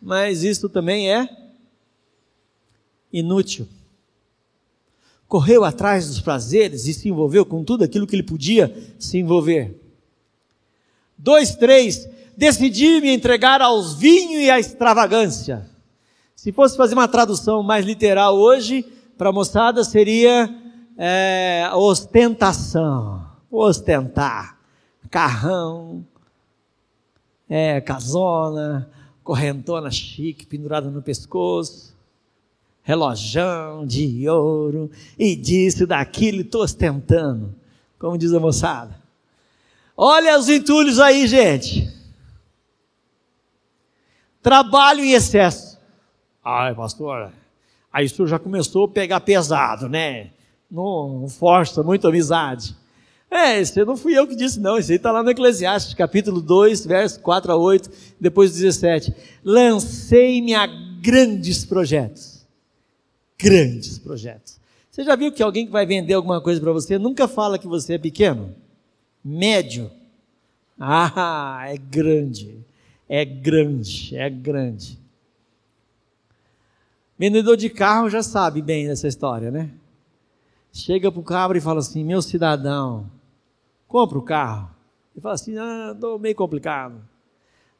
Mas 0.01 0.43
isso 0.43 0.67
também 0.67 1.09
é 1.09 1.29
inútil. 3.11 3.65
Correu 5.25 5.63
atrás 5.63 6.07
dos 6.07 6.19
prazeres 6.19 6.85
e 6.85 6.93
se 6.93 7.07
envolveu 7.07 7.45
com 7.45 7.63
tudo 7.63 7.85
aquilo 7.85 8.05
que 8.05 8.15
ele 8.15 8.23
podia 8.23 8.93
se 8.99 9.17
envolver. 9.17 9.73
Dois, 11.17 11.55
três, 11.55 12.07
decidi 12.35 12.99
me 12.99 13.09
entregar 13.09 13.61
aos 13.61 13.93
vinhos 13.93 14.43
e 14.43 14.49
à 14.49 14.59
extravagância. 14.59 15.67
Se 16.35 16.51
fosse 16.51 16.75
fazer 16.75 16.93
uma 16.93 17.07
tradução 17.07 17.63
mais 17.63 17.85
literal 17.85 18.37
hoje, 18.37 18.85
para 19.17 19.29
a 19.29 19.33
moçada 19.33 19.83
seria 19.83 20.53
é, 20.97 21.69
ostentação, 21.73 23.25
ostentar, 23.49 24.57
carrão, 25.09 26.05
é, 27.49 27.79
casona, 27.81 28.89
correntona 29.23 29.89
chique 29.89 30.45
pendurada 30.45 30.89
no 30.89 31.01
pescoço, 31.01 31.95
relojão 32.83 33.85
de 33.85 34.27
ouro, 34.29 34.91
e 35.17 35.35
disso, 35.35 35.87
daquilo, 35.87 36.41
estou 36.41 36.61
ostentando, 36.61 37.55
como 37.97 38.17
diz 38.17 38.33
a 38.33 38.39
moçada. 38.39 39.03
Olha 39.97 40.37
os 40.37 40.49
entulhos 40.49 40.99
aí, 40.99 41.25
gente. 41.25 41.89
Trabalho 44.41 44.99
em 44.99 45.13
excesso. 45.13 45.79
Ai, 46.43 46.75
pastor, 46.75 47.31
aí 47.95 48.05
isso 48.07 48.27
já 48.27 48.37
começou 48.37 48.83
a 48.83 48.89
pegar 48.89 49.21
pesado, 49.21 49.87
né? 49.87 50.31
Não 50.69 51.29
força 51.29 51.81
muito 51.81 52.05
amizade. 52.05 52.75
É, 53.31 53.61
isso 53.61 53.85
não 53.85 53.95
fui 53.95 54.17
eu 54.17 54.27
que 54.27 54.35
disse, 54.35 54.59
não. 54.59 54.77
Isso 54.77 54.91
aí 54.91 54.97
está 54.97 55.13
lá 55.13 55.23
no 55.23 55.29
Eclesiastes, 55.29 55.93
capítulo 55.93 56.41
2, 56.41 56.85
verso 56.85 57.21
4 57.21 57.53
a 57.53 57.55
8, 57.55 57.89
depois 58.19 58.51
17. 58.53 59.15
Lancei-me 59.45 60.53
a 60.53 60.67
grandes 61.01 61.63
projetos. 61.63 62.45
Grandes 63.39 63.97
projetos. 63.97 64.59
Você 64.91 65.05
já 65.05 65.15
viu 65.15 65.31
que 65.31 65.41
alguém 65.41 65.65
que 65.65 65.71
vai 65.71 65.85
vender 65.85 66.15
alguma 66.15 66.41
coisa 66.41 66.59
para 66.59 66.73
você 66.73 66.99
nunca 66.99 67.29
fala 67.29 67.57
que 67.57 67.67
você 67.67 67.93
é 67.93 67.97
pequeno? 67.97 68.53
Médio. 69.23 69.89
Ah, 70.77 71.63
é 71.67 71.77
grande. 71.77 72.59
É 73.07 73.23
grande, 73.23 74.17
é 74.17 74.29
grande. 74.29 75.04
Vendedor 77.17 77.55
de 77.55 77.69
carro 77.69 78.09
já 78.09 78.21
sabe 78.21 78.61
bem 78.61 78.87
dessa 78.87 79.07
história, 79.07 79.49
né? 79.49 79.71
Chega 80.71 81.09
para 81.09 81.21
o 81.21 81.23
cabra 81.23 81.57
e 81.57 81.61
fala 81.61 81.79
assim: 81.79 82.03
Meu 82.03 82.21
cidadão, 82.21 83.09
compra 83.87 84.17
o 84.17 84.21
carro. 84.21 84.69
Ele 85.13 85.21
fala 85.21 85.35
assim: 85.35 85.57
Ah, 85.57 85.91
estou 85.93 86.19
meio 86.19 86.35
complicado. 86.35 87.01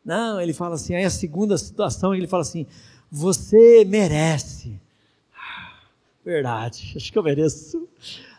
Não, 0.05 0.39
ele 0.39 0.53
fala 0.53 0.75
assim. 0.75 0.95
Aí 0.95 1.03
a 1.03 1.09
segunda 1.09 1.57
situação, 1.57 2.15
ele 2.15 2.27
fala 2.27 2.43
assim: 2.43 2.65
Você 3.11 3.83
merece. 3.83 4.79
Ah, 5.37 5.79
verdade, 6.23 6.93
acho 6.95 7.11
que 7.11 7.17
eu 7.17 7.23
mereço. 7.23 7.89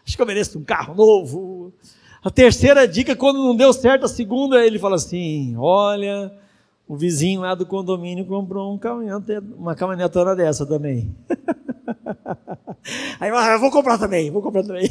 Acho 0.06 0.16
que 0.16 0.22
eu 0.22 0.26
mereço 0.26 0.58
um 0.58 0.64
carro 0.64 0.94
novo. 0.94 1.74
A 2.22 2.30
terceira 2.30 2.88
dica, 2.88 3.14
quando 3.14 3.44
não 3.44 3.54
deu 3.54 3.72
certo, 3.72 4.06
a 4.06 4.08
segunda, 4.08 4.64
ele 4.64 4.78
fala 4.78 4.96
assim: 4.96 5.54
Olha 5.58 6.32
o 6.88 6.96
vizinho 6.96 7.40
lá 7.40 7.54
do 7.54 7.66
condomínio 7.66 8.24
comprou 8.24 8.72
um 8.72 8.78
caminhonete, 8.78 9.44
uma 9.58 9.74
caminhonetona 9.74 10.36
dessa 10.36 10.64
também. 10.64 11.14
Aí 13.18 13.28
eu 13.28 13.60
vou 13.60 13.70
comprar 13.70 13.98
também, 13.98 14.30
vou 14.30 14.40
comprar 14.40 14.62
também. 14.62 14.88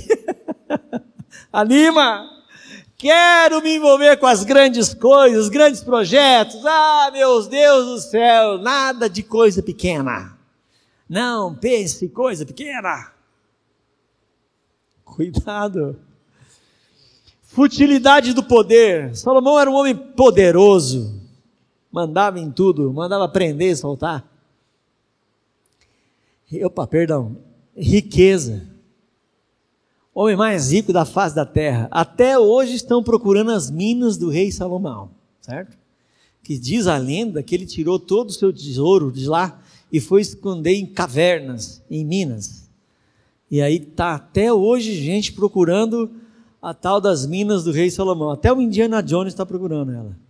Anima! 1.51 2.31
Quero 2.97 3.61
me 3.61 3.75
envolver 3.75 4.17
com 4.17 4.25
as 4.25 4.43
grandes 4.43 4.93
coisas, 4.93 5.49
grandes 5.49 5.83
projetos. 5.83 6.65
Ah, 6.65 7.09
meus 7.11 7.47
Deus 7.47 7.85
do 7.85 7.99
céu, 7.99 8.57
nada 8.57 9.09
de 9.09 9.21
coisa 9.21 9.61
pequena. 9.61 10.37
Não 11.07 11.53
pense 11.55 12.09
coisa 12.09 12.45
pequena. 12.45 13.11
Cuidado. 15.03 15.99
Futilidade 17.43 18.33
do 18.33 18.43
poder. 18.43 19.15
Salomão 19.15 19.59
era 19.59 19.69
um 19.69 19.75
homem 19.75 19.95
poderoso 19.95 21.24
mandava 21.95 22.37
em 22.41 22.51
tudo, 22.51 22.91
mandava 22.91 23.25
prender 23.29 23.71
e 23.71 23.75
soltar. 23.77 24.29
Opa, 26.65 26.85
perdão, 26.85 27.37
riqueza. 27.73 28.67
Homem 30.13 30.35
mais 30.35 30.73
rico 30.73 30.91
da 30.91 31.05
face 31.05 31.33
da 31.33 31.45
terra. 31.45 31.87
Até 31.89 32.37
hoje 32.37 32.75
estão 32.75 33.01
procurando 33.01 33.51
as 33.51 33.71
minas 33.71 34.17
do 34.17 34.29
rei 34.29 34.51
Salomão, 34.51 35.09
certo? 35.39 35.77
Que 36.43 36.57
diz 36.57 36.85
a 36.85 36.97
lenda 36.97 37.41
que 37.41 37.55
ele 37.55 37.65
tirou 37.65 37.97
todo 37.97 38.29
o 38.29 38.33
seu 38.33 38.51
tesouro 38.51 39.09
de 39.09 39.25
lá 39.25 39.61
e 39.89 40.01
foi 40.01 40.19
esconder 40.19 40.73
em 40.73 40.85
cavernas, 40.85 41.81
em 41.89 42.03
minas. 42.03 42.69
E 43.49 43.61
aí 43.61 43.79
tá 43.79 44.15
até 44.15 44.51
hoje 44.51 44.93
gente 44.95 45.31
procurando 45.31 46.11
a 46.61 46.73
tal 46.73 46.99
das 46.99 47.25
minas 47.25 47.63
do 47.63 47.71
rei 47.71 47.89
Salomão. 47.89 48.31
Até 48.31 48.51
o 48.51 48.61
Indiana 48.61 49.01
Jones 49.01 49.33
está 49.33 49.45
procurando 49.45 49.93
ela. 49.93 50.24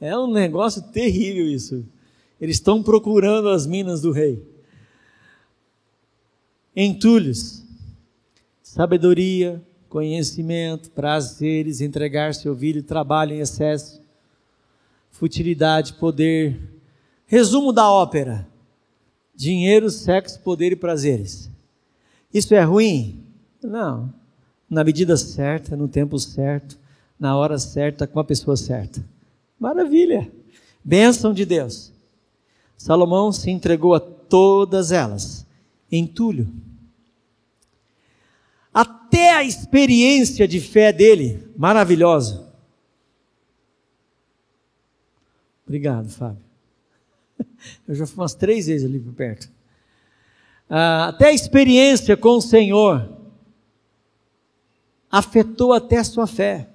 É 0.00 0.16
um 0.16 0.30
negócio 0.30 0.82
terrível 0.82 1.46
isso. 1.46 1.84
Eles 2.40 2.56
estão 2.56 2.82
procurando 2.82 3.48
as 3.48 3.66
minas 3.66 4.00
do 4.00 4.12
rei. 4.12 4.42
Entulhos, 6.74 7.64
sabedoria, 8.62 9.60
conhecimento, 9.88 10.90
prazeres, 10.90 11.80
entregar-se, 11.80 12.48
ouvir, 12.48 12.80
trabalho 12.82 13.32
em 13.32 13.40
excesso, 13.40 14.00
futilidade, 15.10 15.94
poder. 15.94 16.56
Resumo 17.26 17.72
da 17.72 17.90
ópera: 17.90 18.46
dinheiro, 19.34 19.90
sexo, 19.90 20.40
poder 20.40 20.70
e 20.70 20.76
prazeres. 20.76 21.50
Isso 22.32 22.54
é 22.54 22.62
ruim? 22.62 23.24
Não. 23.62 24.12
Na 24.70 24.84
medida 24.84 25.16
certa, 25.16 25.76
no 25.76 25.88
tempo 25.88 26.18
certo, 26.18 26.78
na 27.18 27.36
hora 27.36 27.58
certa, 27.58 28.06
com 28.06 28.20
a 28.20 28.24
pessoa 28.24 28.56
certa. 28.56 29.02
Maravilha! 29.58 30.30
Bênção 30.84 31.34
de 31.34 31.44
Deus. 31.44 31.92
Salomão 32.76 33.32
se 33.32 33.50
entregou 33.50 33.94
a 33.94 34.00
todas 34.00 34.92
elas, 34.92 35.46
entulho. 35.90 36.48
Até 38.72 39.34
a 39.34 39.42
experiência 39.42 40.46
de 40.46 40.60
fé 40.60 40.92
dele, 40.92 41.46
maravilhosa. 41.56 42.46
Obrigado, 45.66 46.08
Fábio. 46.08 46.42
Eu 47.86 47.94
já 47.94 48.06
fui 48.06 48.16
umas 48.16 48.34
três 48.34 48.66
vezes 48.66 48.88
ali 48.88 49.00
por 49.00 49.12
perto. 49.12 49.50
Ah, 50.70 51.08
até 51.08 51.26
a 51.26 51.32
experiência 51.32 52.16
com 52.16 52.36
o 52.36 52.40
Senhor 52.40 53.18
afetou 55.10 55.72
até 55.72 55.98
a 55.98 56.04
sua 56.04 56.26
fé. 56.26 56.68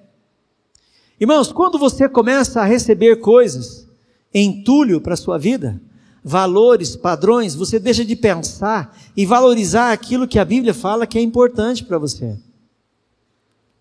Irmãos, 1.23 1.53
quando 1.53 1.79
você 1.79 2.09
começa 2.09 2.59
a 2.59 2.65
receber 2.65 3.21
coisas, 3.21 3.87
entulho 4.33 4.99
para 4.99 5.13
a 5.13 5.17
sua 5.17 5.37
vida, 5.37 5.81
valores, 6.21 6.97
padrões, 6.97 7.55
você 7.55 7.79
deixa 7.79 8.03
de 8.03 8.13
pensar 8.13 8.93
e 9.15 9.25
valorizar 9.25 9.93
aquilo 9.93 10.27
que 10.27 10.37
a 10.37 10.43
Bíblia 10.43 10.73
fala 10.73 11.07
que 11.07 11.17
é 11.17 11.21
importante 11.21 11.85
para 11.85 11.97
você. 11.97 12.37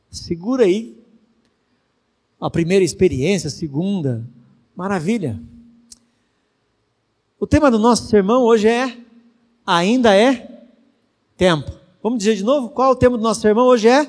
Segura 0.08 0.66
aí 0.66 0.96
a 2.40 2.48
primeira 2.48 2.84
experiência, 2.84 3.48
a 3.48 3.50
segunda, 3.50 4.24
maravilha. 4.76 5.42
O 7.40 7.46
tema 7.46 7.72
do 7.72 7.78
nosso 7.80 8.06
sermão 8.06 8.44
hoje 8.44 8.68
é 8.68 8.96
ainda 9.66 10.14
é 10.14 10.62
tempo. 11.36 11.72
Vamos 12.00 12.20
dizer 12.20 12.36
de 12.36 12.44
novo? 12.44 12.68
Qual 12.68 12.92
o 12.92 12.96
tema 12.96 13.16
do 13.16 13.22
nosso 13.24 13.40
sermão 13.40 13.66
hoje 13.66 13.88
é? 13.88 14.08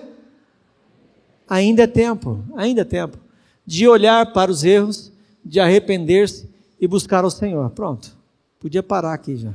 Ainda 1.50 1.82
é 1.82 1.88
tempo, 1.88 2.40
ainda 2.56 2.82
é 2.82 2.86
tempo 2.86 3.23
de 3.66 3.88
olhar 3.88 4.34
para 4.34 4.52
os 4.52 4.64
erros 4.64 5.12
de 5.44 5.60
arrepender-se 5.60 6.50
e 6.80 6.88
buscar 6.88 7.26
o 7.26 7.32
Senhor. 7.32 7.70
Pronto. 7.72 8.16
Podia 8.60 8.84
parar 8.84 9.14
aqui 9.14 9.36
já. 9.36 9.54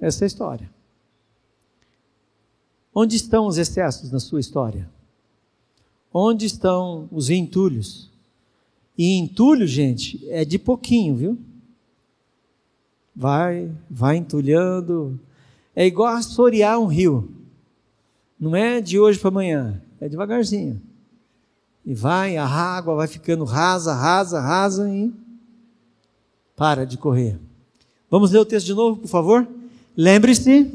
Essa 0.00 0.24
é 0.24 0.26
a 0.26 0.28
história. 0.28 0.70
Onde 2.94 3.16
estão 3.16 3.46
os 3.46 3.58
excessos 3.58 4.10
na 4.10 4.20
sua 4.20 4.40
história? 4.40 4.88
Onde 6.12 6.46
estão 6.46 7.08
os 7.12 7.30
entulhos? 7.30 8.10
E 8.96 9.16
entulho, 9.16 9.66
gente, 9.66 10.20
é 10.28 10.44
de 10.44 10.58
pouquinho, 10.58 11.14
viu? 11.14 11.38
Vai, 13.14 13.70
vai 13.88 14.16
entulhando. 14.16 15.18
É 15.74 15.86
igual 15.86 16.14
assorear 16.14 16.78
um 16.78 16.86
rio. 16.86 17.30
Não 18.38 18.54
é 18.54 18.80
de 18.80 18.98
hoje 18.98 19.18
para 19.18 19.28
amanhã, 19.28 19.82
é 20.00 20.08
devagarzinho. 20.08 20.80
E 21.88 21.94
vai, 21.94 22.36
a 22.36 22.44
água 22.44 22.94
vai 22.96 23.08
ficando 23.08 23.46
rasa, 23.46 23.94
rasa, 23.94 24.38
rasa 24.42 24.94
e 24.94 25.10
para 26.54 26.84
de 26.84 26.98
correr. 26.98 27.40
Vamos 28.10 28.30
ler 28.30 28.40
o 28.40 28.44
texto 28.44 28.66
de 28.66 28.74
novo, 28.74 29.00
por 29.00 29.08
favor? 29.08 29.48
Lembre-se 29.96 30.70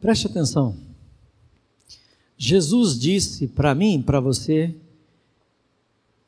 Preste 0.00 0.26
atenção. 0.26 0.95
Jesus 2.36 2.98
disse 2.98 3.46
para 3.46 3.74
mim, 3.74 4.02
para 4.02 4.20
você, 4.20 4.74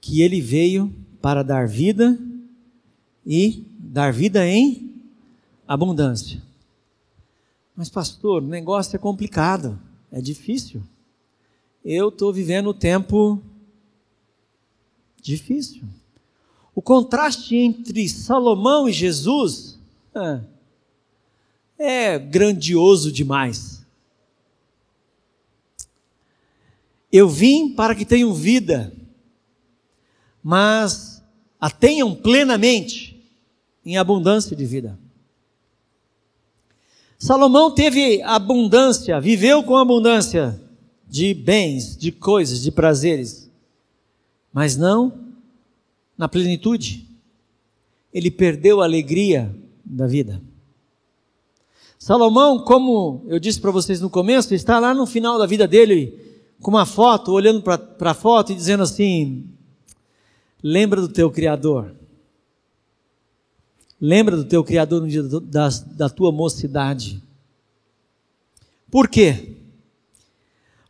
que 0.00 0.22
ele 0.22 0.40
veio 0.40 0.94
para 1.20 1.42
dar 1.42 1.68
vida 1.68 2.18
e 3.26 3.64
dar 3.78 4.12
vida 4.12 4.46
em 4.46 4.92
abundância. 5.66 6.42
Mas, 7.76 7.88
pastor, 7.88 8.42
o 8.42 8.46
negócio 8.46 8.96
é 8.96 8.98
complicado, 8.98 9.78
é 10.10 10.20
difícil. 10.20 10.82
Eu 11.84 12.08
estou 12.08 12.32
vivendo 12.32 12.68
o 12.68 12.74
tempo 12.74 13.40
difícil. 15.22 15.82
O 16.74 16.80
contraste 16.80 17.56
entre 17.56 18.08
Salomão 18.08 18.88
e 18.88 18.92
Jesus 18.92 19.78
é, 20.14 20.40
é 21.78 22.18
grandioso 22.18 23.12
demais. 23.12 23.77
Eu 27.12 27.28
vim 27.28 27.70
para 27.70 27.94
que 27.94 28.04
tenham 28.04 28.32
vida, 28.34 28.92
mas 30.42 31.22
a 31.60 31.70
tenham 31.70 32.14
plenamente, 32.14 33.16
em 33.84 33.96
abundância 33.96 34.54
de 34.54 34.66
vida. 34.66 34.98
Salomão 37.18 37.70
teve 37.70 38.22
abundância, 38.22 39.20
viveu 39.20 39.62
com 39.62 39.76
abundância 39.76 40.60
de 41.08 41.32
bens, 41.34 41.96
de 41.96 42.12
coisas, 42.12 42.60
de 42.60 42.70
prazeres, 42.70 43.50
mas 44.52 44.76
não 44.76 45.26
na 46.16 46.28
plenitude. 46.28 47.06
Ele 48.12 48.30
perdeu 48.30 48.80
a 48.80 48.84
alegria 48.84 49.54
da 49.84 50.06
vida. 50.06 50.40
Salomão, 51.98 52.60
como 52.60 53.24
eu 53.26 53.40
disse 53.40 53.60
para 53.60 53.70
vocês 53.70 54.00
no 54.00 54.08
começo, 54.08 54.54
está 54.54 54.78
lá 54.78 54.94
no 54.94 55.06
final 55.06 55.38
da 55.38 55.46
vida 55.46 55.66
dele, 55.66 56.27
com 56.60 56.70
uma 56.70 56.86
foto, 56.86 57.32
olhando 57.32 57.62
para 57.62 58.10
a 58.10 58.14
foto 58.14 58.52
e 58.52 58.54
dizendo 58.54 58.82
assim: 58.82 59.44
lembra 60.62 61.00
do 61.00 61.08
teu 61.08 61.30
Criador. 61.30 61.94
Lembra 64.00 64.36
do 64.36 64.44
teu 64.44 64.62
Criador 64.62 65.02
no 65.02 65.08
dia 65.08 65.22
da, 65.22 65.68
da 65.68 66.08
tua 66.08 66.30
mocidade. 66.30 67.22
Por 68.90 69.08
quê? 69.08 69.56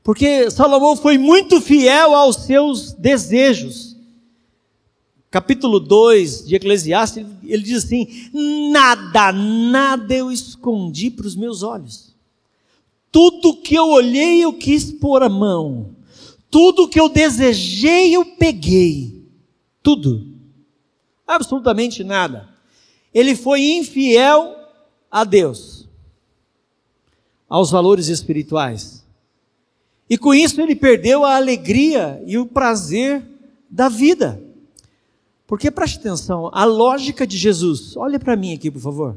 Porque 0.02 0.50
Salomão 0.50 0.96
foi 0.96 1.16
muito 1.18 1.60
fiel 1.60 2.14
aos 2.14 2.36
seus 2.36 2.92
desejos 2.92 3.88
capítulo 5.30 5.78
2 5.78 6.46
de 6.46 6.56
Eclesiastes, 6.56 7.26
ele 7.44 7.62
diz 7.62 7.84
assim: 7.84 8.06
Nada, 8.72 9.32
nada 9.32 10.14
eu 10.14 10.30
escondi 10.32 11.10
para 11.10 11.26
os 11.26 11.36
meus 11.36 11.62
olhos. 11.62 12.07
Tudo 13.10 13.56
que 13.56 13.74
eu 13.74 13.88
olhei, 13.88 14.44
eu 14.44 14.52
quis 14.52 14.92
pôr 14.92 15.22
a 15.22 15.28
mão. 15.28 15.96
Tudo 16.50 16.88
que 16.88 17.00
eu 17.00 17.08
desejei, 17.08 18.14
eu 18.14 18.24
peguei. 18.36 19.22
Tudo. 19.82 20.26
Absolutamente 21.26 22.02
nada. 22.02 22.48
Ele 23.12 23.34
foi 23.34 23.62
infiel 23.62 24.54
a 25.10 25.24
Deus, 25.24 25.88
aos 27.48 27.70
valores 27.70 28.08
espirituais. 28.08 29.04
E 30.08 30.16
com 30.16 30.32
isso 30.32 30.60
ele 30.60 30.74
perdeu 30.74 31.24
a 31.24 31.36
alegria 31.36 32.22
e 32.26 32.38
o 32.38 32.46
prazer 32.46 33.22
da 33.68 33.88
vida. 33.88 34.42
Porque 35.46 35.70
preste 35.70 35.98
atenção, 35.98 36.50
a 36.52 36.64
lógica 36.64 37.26
de 37.26 37.36
Jesus, 37.36 37.96
olha 37.96 38.18
para 38.18 38.36
mim 38.36 38.54
aqui, 38.54 38.70
por 38.70 38.80
favor. 38.80 39.16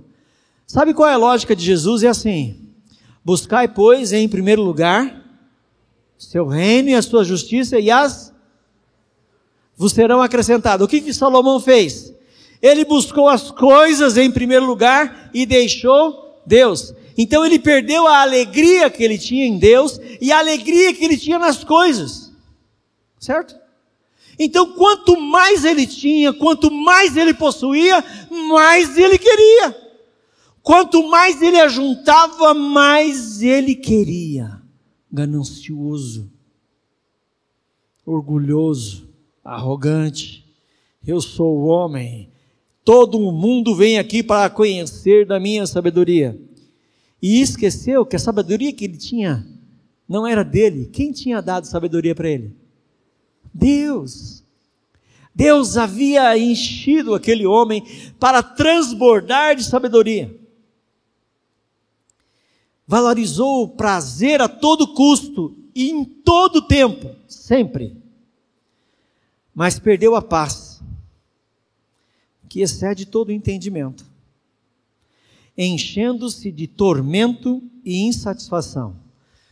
Sabe 0.66 0.94
qual 0.94 1.10
é 1.10 1.14
a 1.14 1.18
lógica 1.18 1.56
de 1.56 1.64
Jesus? 1.64 2.04
É 2.04 2.08
assim: 2.08 2.56
buscai, 3.24 3.68
pois, 3.68 4.12
em 4.14 4.28
primeiro 4.28 4.62
lugar, 4.62 5.22
seu 6.18 6.48
reino 6.48 6.90
e 6.90 6.96
a 6.96 7.02
sua 7.02 7.24
justiça, 7.24 7.80
e 7.80 7.90
as 7.90 8.32
vos 9.76 9.94
serão 9.94 10.22
acrescentadas. 10.22 10.86
O 10.86 10.88
que, 10.88 11.02
que 11.02 11.14
Salomão 11.14 11.60
fez? 11.60 12.14
Ele 12.62 12.86
buscou 12.86 13.28
as 13.28 13.50
coisas 13.50 14.16
em 14.18 14.30
primeiro 14.30 14.66
lugar 14.66 15.32
e 15.34 15.46
deixou 15.46 16.40
Deus. 16.46 16.94
Então 17.18 17.44
ele 17.44 17.58
perdeu 17.58 18.08
a 18.08 18.22
alegria 18.22 18.90
que 18.90 19.04
ele 19.04 19.18
tinha 19.18 19.46
em 19.46 19.58
Deus 19.58 20.00
e 20.22 20.32
a 20.32 20.38
alegria 20.38 20.94
que 20.94 21.04
ele 21.04 21.18
tinha 21.18 21.40
nas 21.40 21.64
coisas. 21.64 22.32
Certo? 23.20 23.56
Então, 24.38 24.74
quanto 24.74 25.20
mais 25.20 25.66
ele 25.66 25.86
tinha, 25.86 26.34
quanto 26.34 26.72
mais 26.72 27.16
ele 27.16 27.34
possuía, 27.34 28.04
mais 28.50 28.98
ele 28.98 29.18
queria. 29.18 29.76
Quanto 30.64 31.10
mais 31.10 31.42
ele 31.42 31.60
ajuntava, 31.60 32.54
mais 32.54 33.42
ele 33.42 33.76
queria. 33.76 34.62
Ganancioso, 35.12 36.32
orgulhoso, 38.06 39.10
arrogante. 39.44 40.46
Eu 41.06 41.20
sou 41.20 41.58
o 41.58 41.66
homem. 41.66 42.30
Todo 42.84 43.20
o 43.20 43.32
mundo 43.32 43.76
vem 43.76 43.98
aqui 43.98 44.24
para 44.24 44.50
conhecer 44.50 45.26
da 45.26 45.40
minha 45.40 45.66
sabedoria. 45.66 46.40
E 47.22 47.42
esqueceu 47.42 48.06
que 48.06 48.16
a 48.16 48.20
sabedoria 48.20 48.74
que 48.74 48.86
ele 48.86 48.98
tinha 48.98 49.46
não 50.08 50.26
era 50.26 50.44
dele. 50.44 50.90
Quem 50.92 51.12
tinha 51.12 51.42
dado 51.42 51.66
sabedoria 51.66 52.16
para 52.16 52.30
ele? 52.30 52.56
Deus. 53.54 54.44
Deus 55.34 55.78
havia 55.78 56.38
enchido 56.38 57.16
aquele 57.16 57.46
homem 57.46 57.84
para 58.20 58.44
transbordar 58.44 59.56
de 59.56 59.64
sabedoria. 59.64 60.41
Valorizou 62.92 63.64
o 63.64 63.70
prazer 63.70 64.42
a 64.42 64.50
todo 64.50 64.86
custo 64.86 65.56
e 65.74 65.90
em 65.90 66.04
todo 66.04 66.62
tempo, 66.62 67.16
sempre. 67.26 67.96
Mas 69.56 69.80
perdeu 69.80 70.14
a 70.14 70.22
paz, 70.22 70.82
que 72.50 72.60
excede 72.60 73.06
todo 73.06 73.32
entendimento, 73.32 74.06
enchendo-se 75.58 76.52
de 76.52 76.68
tormento 76.68 77.64
e 77.86 78.02
insatisfação. 78.02 78.94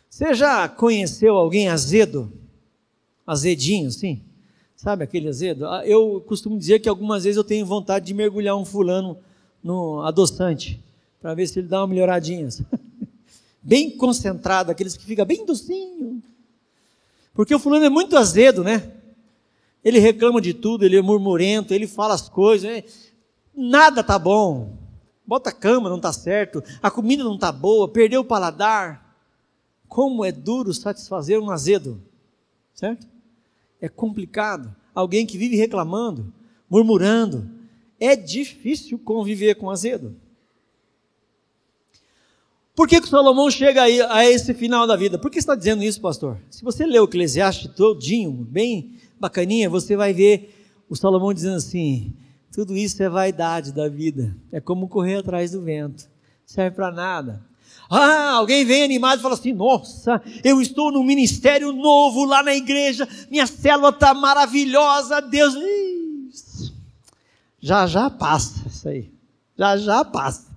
Você 0.10 0.34
já 0.34 0.68
conheceu 0.68 1.38
alguém 1.38 1.70
azedo? 1.70 2.30
azedinho, 3.26 3.90
sim. 3.90 4.20
Sabe 4.76 5.06
aquele 5.06 5.30
azedo? 5.30 5.66
Ah, 5.66 5.88
eu 5.88 6.22
costumo 6.28 6.60
dizer 6.60 6.80
que 6.80 6.90
algumas 6.90 7.24
vezes 7.24 7.38
eu 7.38 7.44
tenho 7.46 7.66
vontade 7.66 8.06
de 8.08 8.14
mergulhar 8.14 8.58
um 8.58 8.66
fulano 8.66 9.18
no 9.64 10.02
adoçante, 10.02 10.78
para 11.22 11.34
ver 11.34 11.48
se 11.48 11.60
ele 11.60 11.70
dá 11.70 11.80
uma 11.80 11.88
melhoradinha. 11.88 12.50
bem 13.62 13.96
concentrado, 13.98 14.72
aqueles 14.72 14.96
que 14.96 15.06
fica 15.06 15.26
bem 15.26 15.46
docinho. 15.46 16.22
Porque 17.34 17.54
o 17.54 17.60
fulano 17.60 17.86
é 17.86 17.90
muito 17.90 18.18
azedo, 18.18 18.64
né? 18.64 18.92
Ele 19.84 20.00
reclama 20.00 20.42
de 20.42 20.54
tudo, 20.54 20.84
ele 20.84 20.98
é 20.98 21.02
murmurento, 21.02 21.74
ele 21.74 21.88
fala 21.88 22.14
as 22.14 22.28
coisas, 22.28 22.70
né? 22.70 22.84
nada 23.56 24.04
tá 24.04 24.20
bom. 24.20 24.78
Bota 25.26 25.50
a 25.52 25.54
cama, 25.54 25.90
não 25.90 26.00
tá 26.00 26.12
certo, 26.12 26.64
a 26.82 26.90
comida 26.90 27.24
não 27.24 27.38
tá 27.38 27.52
boa, 27.52 27.88
perdeu 27.88 28.22
o 28.22 28.26
paladar. 28.26 29.16
Como 29.88 30.26
é 30.26 30.32
duro 30.32 30.74
satisfazer 30.74 31.40
um 31.40 31.50
azedo, 31.50 32.02
certo? 32.74 33.08
é 33.82 33.88
complicado. 33.88 34.76
Alguém 34.94 35.26
que 35.26 35.38
vive 35.38 35.56
reclamando, 35.56 36.34
murmurando. 36.70 37.50
É 38.00 38.16
difícil 38.16 39.00
conviver 39.00 39.56
com 39.56 39.70
azedo. 39.70 40.16
Por 42.80 42.88
que, 42.88 43.02
que 43.02 43.10
Salomão 43.10 43.52
chega 43.52 43.84
a, 43.84 44.26
esse 44.26 44.54
final 44.54 44.88
da 44.88 44.96
vida? 44.96 45.18
Por 45.18 45.30
que 45.30 45.38
está 45.38 45.54
dizendo 45.54 45.84
isso, 45.84 46.00
pastor? 46.00 46.38
Se 46.50 46.64
você 46.64 46.86
ler 46.86 47.02
o 47.02 47.04
Eclesiastes 47.04 47.70
todinho, 47.76 48.32
bem 48.32 48.94
bacaninha, 49.20 49.70
você 49.70 49.98
vai 49.98 50.14
ver 50.14 50.80
o 50.90 50.96
Salomão 50.96 51.34
dizendo 51.34 51.58
assim: 51.58 52.14
tudo 52.54 52.78
isso 52.78 53.04
é 53.04 53.10
vaidade 53.10 53.74
da 53.74 53.90
vida, 53.90 54.34
é 54.50 54.62
como 54.62 54.88
correr 54.88 55.16
atrás 55.18 55.52
do 55.52 55.62
vento, 55.62 56.10
serve 56.46 56.78
para 56.78 56.90
nada. 56.90 57.46
Ah, 57.90 58.36
alguém 58.36 58.64
vem 58.64 58.82
animado 58.82 59.20
e 59.20 59.24
fala 59.24 59.34
assim: 59.34 59.52
Nossa, 59.52 60.22
eu 60.42 60.62
estou 60.62 60.90
num 60.90 61.04
ministério 61.04 61.74
novo 61.74 62.24
lá 62.24 62.42
na 62.42 62.56
igreja, 62.56 63.06
minha 63.30 63.46
célula 63.46 63.90
está 63.90 64.14
maravilhosa, 64.14 65.20
Deus. 65.20 65.54
Já 67.60 67.86
já 67.88 68.10
passa 68.10 68.66
isso 68.70 68.88
aí, 68.88 69.12
já 69.58 69.76
já 69.76 70.06
passa. 70.06 70.49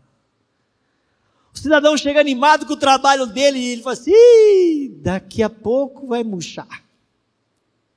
O 1.54 1.58
cidadão 1.58 1.96
chega 1.96 2.20
animado 2.20 2.66
com 2.66 2.72
o 2.72 2.78
trabalho 2.78 3.26
dele 3.26 3.58
e 3.58 3.72
ele 3.72 3.82
fala 3.82 3.94
assim: 3.94 4.98
daqui 5.02 5.42
a 5.42 5.50
pouco 5.50 6.06
vai 6.06 6.24
murchar. 6.24 6.82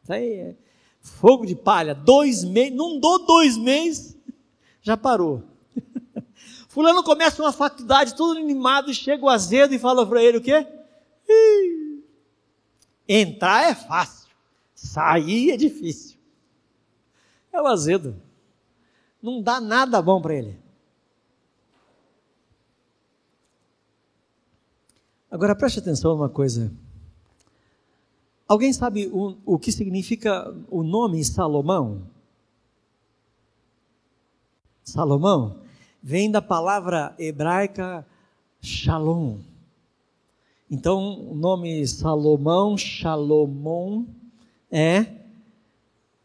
Isso 0.03 0.13
aí 0.13 0.33
é 0.33 0.55
fogo 1.01 1.45
de 1.45 1.55
palha. 1.55 1.95
Dois 1.95 2.43
meses, 2.43 2.75
não 2.75 2.99
dou 2.99 3.25
dois 3.25 3.57
meses, 3.57 4.17
já 4.81 4.97
parou. 4.97 5.43
Fulano 6.67 7.03
começa 7.03 7.41
uma 7.41 7.53
faculdade 7.53 8.15
todo 8.15 8.37
animado, 8.37 8.93
chega 8.93 9.23
o 9.23 9.29
azedo 9.29 9.73
e 9.73 9.79
fala 9.79 10.05
para 10.05 10.21
ele 10.21 10.37
o 10.37 10.41
quê? 10.41 10.67
Entrar 13.07 13.69
é 13.69 13.75
fácil, 13.75 14.29
sair 14.73 15.51
é 15.51 15.57
difícil. 15.57 16.17
É 17.53 17.61
o 17.61 17.67
azedo. 17.67 18.21
Não 19.21 19.41
dá 19.41 19.61
nada 19.61 20.01
bom 20.01 20.21
para 20.21 20.35
ele. 20.35 20.64
Agora 25.35 25.53
preste 25.53 25.79
atenção 25.79 26.15
numa 26.15 26.29
coisa. 26.29 26.71
Alguém 28.47 28.71
sabe 28.71 29.07
o, 29.07 29.35
o 29.45 29.59
que 29.59 29.69
significa 29.69 30.55
o 30.69 30.81
nome 30.81 31.21
Salomão? 31.25 32.03
Salomão 34.81 35.59
vem 36.01 36.31
da 36.31 36.41
palavra 36.41 37.13
hebraica 37.19 38.07
Shalom. 38.61 39.39
Então, 40.71 41.29
o 41.29 41.35
nome 41.35 41.85
Salomão, 41.85 42.77
Shalomon, 42.77 44.05
é 44.71 45.05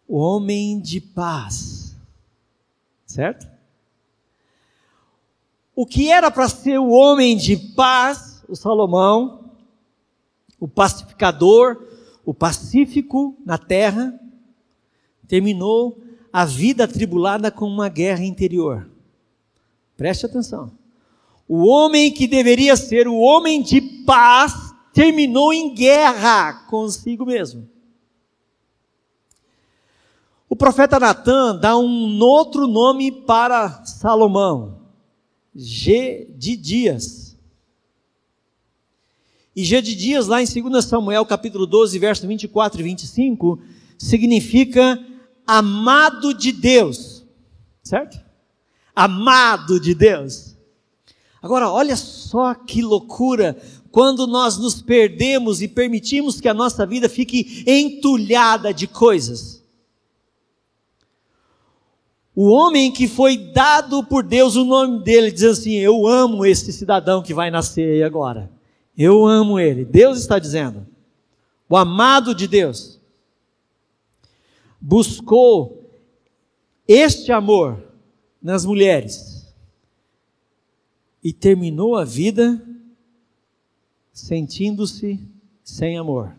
o 0.07 0.19
homem 0.19 0.79
de 0.79 1.01
paz. 1.01 1.97
Certo? 3.05 3.49
O 5.75 5.85
que 5.85 6.13
era 6.13 6.31
para 6.31 6.49
ser 6.49 6.79
o 6.79 6.91
homem 6.91 7.37
de 7.37 7.57
paz 7.57 8.40
o 8.51 8.57
Salomão, 8.57 9.51
o 10.59 10.67
pacificador, 10.67 11.87
o 12.25 12.35
pacífico 12.35 13.37
na 13.47 13.57
terra, 13.57 14.19
terminou 15.27 15.99
a 16.33 16.45
vida 16.45 16.85
atribulada 16.85 17.51
com 17.51 17.67
uma 17.67 17.89
guerra 17.89 18.25
interior. 18.25 18.89
Preste 19.97 20.27
atenção. 20.27 20.73
O 21.49 21.67
homem 21.67 22.13
que 22.13 22.27
deveria 22.27 22.77
ser 22.77 23.09
o 23.09 23.17
homem 23.17 23.63
de 23.63 23.81
paz 23.81 24.75
terminou 24.93 25.53
em 25.53 25.75
guerra 25.75 26.67
consigo 26.69 27.25
mesmo. 27.25 27.69
O 30.49 30.57
profeta 30.57 30.99
Natan 30.99 31.57
dá 31.57 31.79
um 31.79 32.21
outro 32.21 32.67
nome 32.67 33.13
para 33.13 33.85
Salomão, 33.85 34.81
G 35.55 36.29
de 36.37 36.57
Dias. 36.57 37.20
E 39.61 39.65
G 39.65 39.83
de 39.83 39.95
dias, 39.95 40.27
lá 40.27 40.43
em 40.43 40.47
2 40.47 40.83
Samuel, 40.83 41.27
capítulo 41.27 41.67
12, 41.67 41.99
verso 41.99 42.27
24 42.27 42.81
e 42.81 42.83
25, 42.83 43.61
significa 43.99 44.99
amado 45.47 46.33
de 46.33 46.51
Deus. 46.51 47.27
Certo? 47.83 48.19
Amado 48.97 49.79
de 49.79 49.95
Deus. 49.95 50.57
Agora, 51.43 51.69
olha 51.69 51.95
só 51.95 52.55
que 52.55 52.81
loucura 52.81 53.55
quando 53.91 54.27
nós 54.27 54.57
nos 54.57 54.81
perdemos 54.81 55.61
e 55.61 55.69
permitimos 55.69 56.41
que 56.41 56.49
a 56.49 56.55
nossa 56.55 56.87
vida 56.87 57.07
fique 57.07 57.63
entulhada 57.67 58.73
de 58.73 58.87
coisas. 58.87 59.63
O 62.35 62.49
homem 62.49 62.91
que 62.91 63.07
foi 63.07 63.37
dado 63.37 64.03
por 64.05 64.23
Deus 64.23 64.57
o 64.57 64.65
nome 64.65 65.03
dele 65.03 65.31
diz 65.31 65.45
assim: 65.45 65.75
Eu 65.75 66.07
amo 66.07 66.47
esse 66.47 66.73
cidadão 66.73 67.23
que 67.23 67.35
vai 67.35 67.51
nascer 67.51 67.97
aí 67.97 68.03
agora. 68.03 68.59
Eu 69.03 69.27
amo 69.27 69.59
ele. 69.59 69.83
Deus 69.83 70.19
está 70.19 70.39
dizendo. 70.39 70.87
O 71.67 71.75
amado 71.75 72.35
de 72.35 72.47
Deus 72.47 73.01
buscou 74.79 75.91
este 76.87 77.33
amor 77.33 77.83
nas 78.43 78.67
mulheres 78.67 79.51
e 81.25 81.33
terminou 81.33 81.97
a 81.97 82.05
vida 82.05 82.63
sentindo-se 84.13 85.19
sem 85.65 85.97
amor. 85.97 86.37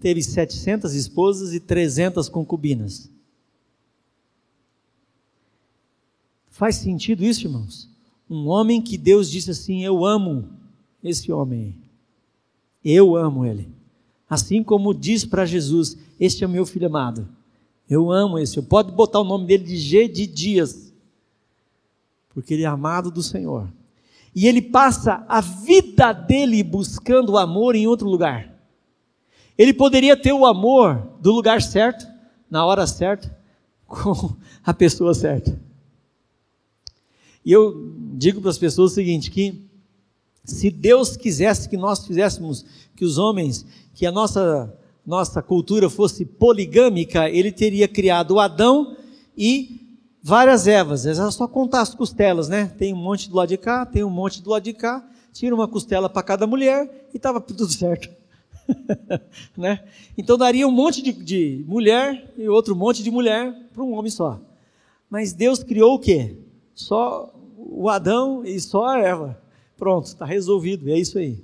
Teve 0.00 0.20
700 0.20 0.94
esposas 0.94 1.54
e 1.54 1.60
300 1.60 2.28
concubinas. 2.28 3.08
Faz 6.50 6.74
sentido 6.74 7.22
isso, 7.22 7.46
irmãos? 7.46 7.88
Um 8.28 8.48
homem 8.48 8.82
que 8.82 8.98
Deus 8.98 9.30
disse 9.30 9.52
assim: 9.52 9.84
Eu 9.84 10.04
amo 10.04 10.60
esse 11.02 11.32
homem. 11.32 11.74
Eu 12.84 13.16
amo 13.16 13.44
ele. 13.44 13.68
Assim 14.28 14.62
como 14.62 14.94
diz 14.94 15.24
para 15.24 15.44
Jesus: 15.44 15.96
Este 16.18 16.44
é 16.44 16.46
o 16.46 16.50
meu 16.50 16.64
filho 16.64 16.86
amado. 16.86 17.28
Eu 17.88 18.10
amo 18.10 18.38
esse. 18.38 18.56
Eu 18.56 18.62
pode 18.62 18.92
botar 18.92 19.20
o 19.20 19.24
nome 19.24 19.46
dele 19.46 19.64
de 19.64 19.76
G 19.76 20.08
de 20.08 20.26
Dias, 20.26 20.92
porque 22.30 22.54
ele 22.54 22.62
é 22.62 22.66
amado 22.66 23.10
do 23.10 23.22
Senhor. 23.22 23.68
E 24.34 24.46
ele 24.46 24.62
passa 24.62 25.24
a 25.28 25.40
vida 25.40 26.12
dele 26.12 26.62
buscando 26.62 27.32
o 27.32 27.38
amor 27.38 27.74
em 27.74 27.86
outro 27.86 28.08
lugar. 28.08 28.50
Ele 29.58 29.74
poderia 29.74 30.16
ter 30.16 30.32
o 30.32 30.46
amor 30.46 31.16
do 31.20 31.30
lugar 31.32 31.60
certo, 31.60 32.06
na 32.50 32.64
hora 32.64 32.86
certa, 32.86 33.36
com 33.86 34.34
a 34.64 34.72
pessoa 34.72 35.12
certa. 35.12 35.60
E 37.44 37.52
eu 37.52 37.92
digo 38.14 38.40
para 38.40 38.50
as 38.50 38.58
pessoas 38.58 38.92
o 38.92 38.94
seguinte: 38.94 39.30
que 39.30 39.62
se 40.44 40.70
Deus 40.70 41.16
quisesse 41.16 41.68
que 41.68 41.76
nós 41.76 42.06
fizéssemos, 42.06 42.64
que 42.96 43.04
os 43.04 43.18
homens, 43.18 43.64
que 43.94 44.04
a 44.04 44.12
nossa, 44.12 44.76
nossa 45.06 45.40
cultura 45.40 45.88
fosse 45.88 46.24
poligâmica, 46.24 47.28
ele 47.28 47.52
teria 47.52 47.86
criado 47.86 48.40
Adão 48.40 48.96
e 49.36 49.80
várias 50.22 50.66
Evas. 50.66 51.06
É 51.06 51.14
só 51.30 51.46
contar 51.46 51.82
as 51.82 51.94
costelas, 51.94 52.48
né? 52.48 52.72
Tem 52.78 52.92
um 52.92 52.96
monte 52.96 53.28
do 53.28 53.36
lado 53.36 53.48
de 53.48 53.56
cá, 53.56 53.86
tem 53.86 54.02
um 54.02 54.10
monte 54.10 54.42
do 54.42 54.50
lado 54.50 54.62
de 54.62 54.72
cá, 54.72 55.06
tira 55.32 55.54
uma 55.54 55.68
costela 55.68 56.08
para 56.08 56.22
cada 56.22 56.46
mulher 56.46 57.08
e 57.12 57.16
estava 57.16 57.40
tudo 57.42 57.68
certo. 57.68 58.08
né? 59.56 59.84
Então 60.16 60.38
daria 60.38 60.66
um 60.66 60.72
monte 60.72 61.02
de, 61.02 61.12
de 61.12 61.64
mulher 61.66 62.32
e 62.36 62.48
outro 62.48 62.76
monte 62.76 63.02
de 63.02 63.10
mulher 63.10 63.54
para 63.72 63.82
um 63.82 63.92
homem 63.94 64.10
só. 64.10 64.40
Mas 65.08 65.32
Deus 65.32 65.62
criou 65.62 65.94
o 65.94 65.98
quê? 65.98 66.36
Só 66.74 67.32
o 67.56 67.88
Adão 67.88 68.44
e 68.44 68.58
só 68.60 68.86
a 68.86 68.98
Eva. 68.98 69.41
Pronto, 69.82 70.06
está 70.06 70.24
resolvido, 70.24 70.88
é 70.88 70.96
isso 70.96 71.18
aí. 71.18 71.42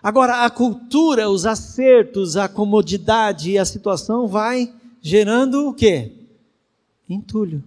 Agora, 0.00 0.44
a 0.44 0.48
cultura, 0.48 1.28
os 1.28 1.44
acertos, 1.44 2.36
a 2.36 2.48
comodidade 2.48 3.50
e 3.50 3.58
a 3.58 3.64
situação 3.64 4.28
vai 4.28 4.72
gerando 5.02 5.66
o 5.66 5.74
quê? 5.74 6.12
Entulho. 7.10 7.64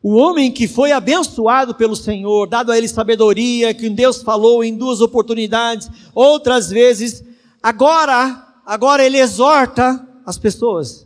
O 0.00 0.14
homem 0.14 0.52
que 0.52 0.68
foi 0.68 0.92
abençoado 0.92 1.74
pelo 1.74 1.96
Senhor, 1.96 2.46
dado 2.46 2.70
a 2.70 2.78
ele 2.78 2.86
sabedoria, 2.86 3.74
que 3.74 3.90
Deus 3.90 4.22
falou 4.22 4.62
em 4.62 4.76
duas 4.76 5.00
oportunidades, 5.00 5.90
outras 6.14 6.70
vezes, 6.70 7.24
agora, 7.60 8.60
agora 8.64 9.04
ele 9.04 9.18
exorta 9.18 10.08
as 10.24 10.38
pessoas 10.38 11.04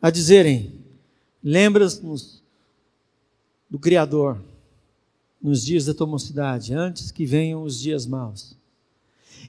a 0.00 0.08
dizerem: 0.08 0.72
lembra-nos 1.44 2.41
do 3.72 3.78
Criador 3.78 4.38
nos 5.40 5.64
dias 5.64 5.86
da 5.86 6.06
mocidade, 6.06 6.74
antes 6.74 7.10
que 7.10 7.24
venham 7.24 7.62
os 7.62 7.80
dias 7.80 8.04
maus. 8.04 8.54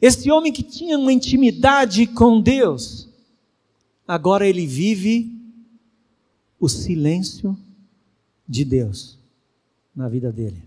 Esse 0.01 0.31
homem 0.31 0.49
que 0.49 0.63
tinha 0.63 0.97
uma 0.97 1.11
intimidade 1.11 2.07
com 2.07 2.39
Deus, 2.39 3.09
agora 4.07 4.47
ele 4.47 4.65
vive 4.65 5.29
o 6.57 6.69
silêncio 6.69 7.57
de 8.47 8.63
Deus 8.63 9.19
na 9.93 10.07
vida 10.07 10.31
dele. 10.31 10.63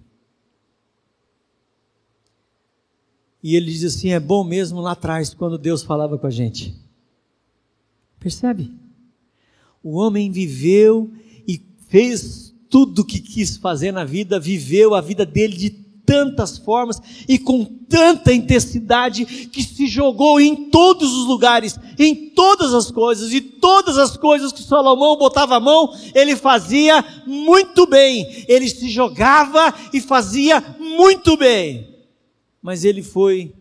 E 3.43 3.57
ele 3.57 3.73
diz 3.73 3.85
assim: 3.85 4.11
é 4.11 4.21
bom 4.21 4.45
mesmo 4.45 4.83
lá 4.83 4.93
atrás, 4.93 5.33
quando 5.33 5.57
Deus 5.57 5.83
falava 5.83 6.19
com 6.19 6.27
a 6.27 6.31
gente. 6.31 6.75
Percebe? 8.21 8.71
O 9.83 9.93
homem 9.93 10.31
viveu 10.31 11.11
e 11.49 11.63
fez 11.89 12.46
tudo 12.69 13.05
que 13.05 13.21
quis 13.21 13.57
fazer 13.57 13.93
na 13.93 14.05
vida, 14.05 14.39
viveu 14.41 14.95
a 14.95 15.01
vida 15.01 15.25
dele 15.25 15.57
de 15.57 15.71
tantas 16.07 16.57
formas 16.57 17.03
e 17.29 17.39
com 17.39 17.65
tanta 17.65 18.33
intensidade 18.33 19.25
que 19.25 19.63
se 19.63 19.89
jogou 19.89 20.41
em 20.41 20.71
todos 20.71 21.13
os 21.13 21.27
lugares, 21.27 21.79
em 21.99 22.31
todas 22.31 22.73
as 22.73 22.91
coisas, 22.91 23.33
e 23.33 23.41
todas 23.41 23.99
as 23.99 24.17
coisas 24.17 24.53
que 24.53 24.63
Salomão 24.63 25.17
botava 25.17 25.57
a 25.57 25.61
mão, 25.61 25.93
ele 26.15 26.37
fazia 26.37 27.05
muito 27.27 27.87
bem. 27.87 28.45
Ele 28.49 28.69
se 28.69 28.89
jogava 28.89 29.75
e 29.93 30.01
fazia 30.01 30.63
muito 30.79 31.37
bem. 31.37 31.95
Mas 32.63 32.85
ele 32.85 33.03
foi 33.03 33.53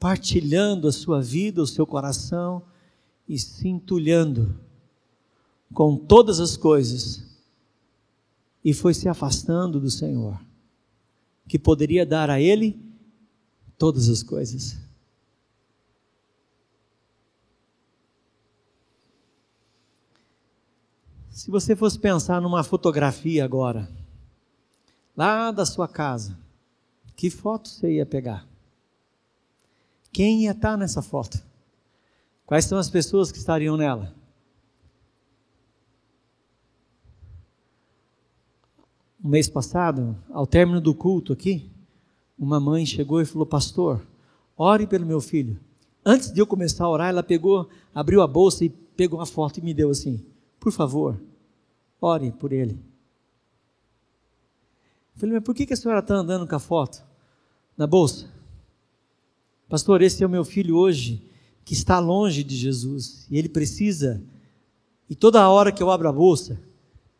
partilhando 0.00 0.88
a 0.88 0.92
sua 0.92 1.20
vida, 1.20 1.62
o 1.62 1.66
seu 1.66 1.86
coração 1.86 2.62
e 3.28 3.38
se 3.38 3.68
entulhando 3.68 4.58
com 5.74 5.96
todas 5.96 6.40
as 6.40 6.56
coisas 6.56 7.27
e 8.68 8.74
foi 8.74 8.92
se 8.92 9.08
afastando 9.08 9.80
do 9.80 9.90
Senhor 9.90 10.38
que 11.48 11.58
poderia 11.58 12.04
dar 12.04 12.28
a 12.28 12.38
ele 12.38 12.78
todas 13.78 14.10
as 14.10 14.22
coisas. 14.22 14.76
Se 21.30 21.50
você 21.50 21.74
fosse 21.74 21.98
pensar 21.98 22.42
numa 22.42 22.62
fotografia 22.62 23.42
agora, 23.42 23.90
lá 25.16 25.50
da 25.50 25.64
sua 25.64 25.88
casa, 25.88 26.38
que 27.16 27.30
foto 27.30 27.70
você 27.70 27.94
ia 27.94 28.04
pegar? 28.04 28.46
Quem 30.12 30.42
ia 30.42 30.50
estar 30.50 30.76
nessa 30.76 31.00
foto? 31.00 31.42
Quais 32.44 32.66
são 32.66 32.76
as 32.76 32.90
pessoas 32.90 33.32
que 33.32 33.38
estariam 33.38 33.78
nela? 33.78 34.14
Um 39.22 39.28
mês 39.28 39.48
passado, 39.48 40.16
ao 40.30 40.46
término 40.46 40.80
do 40.80 40.94
culto 40.94 41.32
aqui, 41.32 41.68
uma 42.38 42.60
mãe 42.60 42.86
chegou 42.86 43.20
e 43.20 43.26
falou: 43.26 43.46
Pastor, 43.46 44.00
ore 44.56 44.86
pelo 44.86 45.06
meu 45.06 45.20
filho. 45.20 45.58
Antes 46.04 46.32
de 46.32 46.40
eu 46.40 46.46
começar 46.46 46.84
a 46.84 46.90
orar, 46.90 47.08
ela 47.08 47.22
pegou, 47.22 47.68
abriu 47.94 48.22
a 48.22 48.26
bolsa 48.26 48.64
e 48.64 48.68
pegou 48.68 49.18
uma 49.18 49.26
foto 49.26 49.58
e 49.58 49.62
me 49.62 49.74
deu 49.74 49.90
assim: 49.90 50.24
Por 50.60 50.72
favor, 50.72 51.20
ore 52.00 52.30
por 52.30 52.52
ele. 52.52 52.72
Eu 55.14 55.20
falei: 55.20 55.34
Mas 55.34 55.44
por 55.44 55.54
que 55.54 55.72
a 55.72 55.76
senhora 55.76 56.00
está 56.00 56.14
andando 56.14 56.46
com 56.46 56.54
a 56.54 56.60
foto 56.60 57.02
na 57.76 57.86
bolsa? 57.86 58.30
Pastor, 59.68 60.00
esse 60.00 60.22
é 60.22 60.26
o 60.26 60.30
meu 60.30 60.44
filho 60.44 60.76
hoje, 60.76 61.22
que 61.64 61.74
está 61.74 61.98
longe 61.98 62.42
de 62.42 62.56
Jesus, 62.56 63.26
e 63.30 63.36
ele 63.36 63.48
precisa. 63.48 64.22
E 65.10 65.14
toda 65.14 65.48
hora 65.48 65.72
que 65.72 65.82
eu 65.82 65.90
abro 65.90 66.08
a 66.08 66.12
bolsa, 66.12 66.58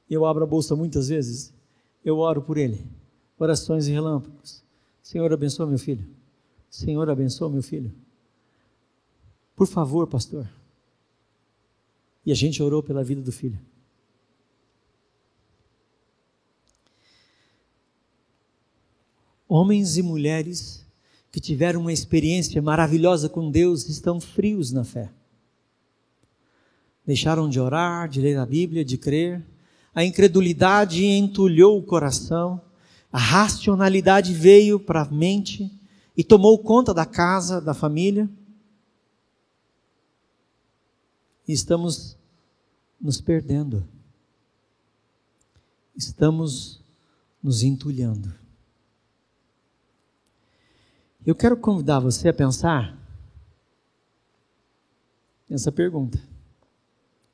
eu 0.08 0.24
abro 0.24 0.44
a 0.44 0.46
bolsa 0.46 0.74
muitas 0.76 1.08
vezes, 1.08 1.52
eu 2.08 2.18
oro 2.18 2.42
por 2.42 2.56
ele. 2.56 2.84
Orações 3.38 3.86
e 3.86 3.92
relâmpagos. 3.92 4.62
Senhor, 5.02 5.32
abençoa 5.32 5.66
meu 5.66 5.78
filho. 5.78 6.04
Senhor, 6.70 7.08
abençoa 7.08 7.48
meu 7.48 7.62
filho. 7.62 7.92
Por 9.54 9.66
favor, 9.66 10.06
pastor. 10.06 10.48
E 12.24 12.32
a 12.32 12.34
gente 12.34 12.62
orou 12.62 12.82
pela 12.82 13.04
vida 13.04 13.22
do 13.22 13.32
filho. 13.32 13.58
Homens 19.48 19.96
e 19.96 20.02
mulheres 20.02 20.84
que 21.32 21.40
tiveram 21.40 21.80
uma 21.80 21.92
experiência 21.92 22.60
maravilhosa 22.60 23.28
com 23.28 23.50
Deus 23.50 23.88
estão 23.88 24.20
frios 24.20 24.72
na 24.72 24.84
fé. 24.84 25.10
Deixaram 27.06 27.48
de 27.48 27.58
orar, 27.58 28.08
de 28.08 28.20
ler 28.20 28.36
a 28.38 28.44
Bíblia, 28.44 28.84
de 28.84 28.98
crer 28.98 29.42
a 29.98 30.04
incredulidade 30.04 31.04
entulhou 31.04 31.76
o 31.76 31.82
coração, 31.82 32.60
a 33.12 33.18
racionalidade 33.18 34.32
veio 34.32 34.78
para 34.78 35.02
a 35.02 35.10
mente 35.10 35.68
e 36.16 36.22
tomou 36.22 36.56
conta 36.62 36.94
da 36.94 37.04
casa, 37.04 37.60
da 37.60 37.74
família. 37.74 38.30
E 41.48 41.52
estamos 41.52 42.16
nos 43.00 43.20
perdendo. 43.20 43.84
Estamos 45.96 46.80
nos 47.42 47.64
entulhando. 47.64 48.32
Eu 51.26 51.34
quero 51.34 51.56
convidar 51.56 51.98
você 51.98 52.28
a 52.28 52.32
pensar 52.32 52.96
nessa 55.50 55.72
pergunta. 55.72 56.22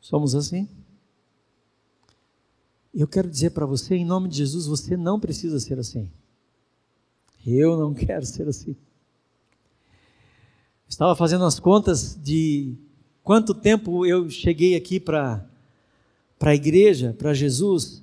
Somos 0.00 0.34
assim? 0.34 0.66
Eu 2.94 3.08
quero 3.08 3.28
dizer 3.28 3.50
para 3.50 3.66
você, 3.66 3.96
em 3.96 4.04
nome 4.04 4.28
de 4.28 4.36
Jesus, 4.36 4.66
você 4.66 4.96
não 4.96 5.18
precisa 5.18 5.58
ser 5.58 5.78
assim. 5.80 6.08
Eu 7.44 7.76
não 7.76 7.92
quero 7.94 8.24
ser 8.24 8.46
assim. 8.48 8.76
Estava 10.88 11.16
fazendo 11.16 11.44
as 11.44 11.58
contas 11.58 12.16
de 12.22 12.74
quanto 13.22 13.52
tempo 13.52 14.06
eu 14.06 14.30
cheguei 14.30 14.76
aqui 14.76 15.00
para 15.00 15.44
a 16.40 16.54
igreja, 16.54 17.12
para 17.18 17.34
Jesus, 17.34 18.02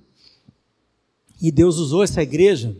e 1.42 1.52
Deus 1.52 1.78
usou 1.78 2.04
essa 2.04 2.22
igreja 2.22 2.76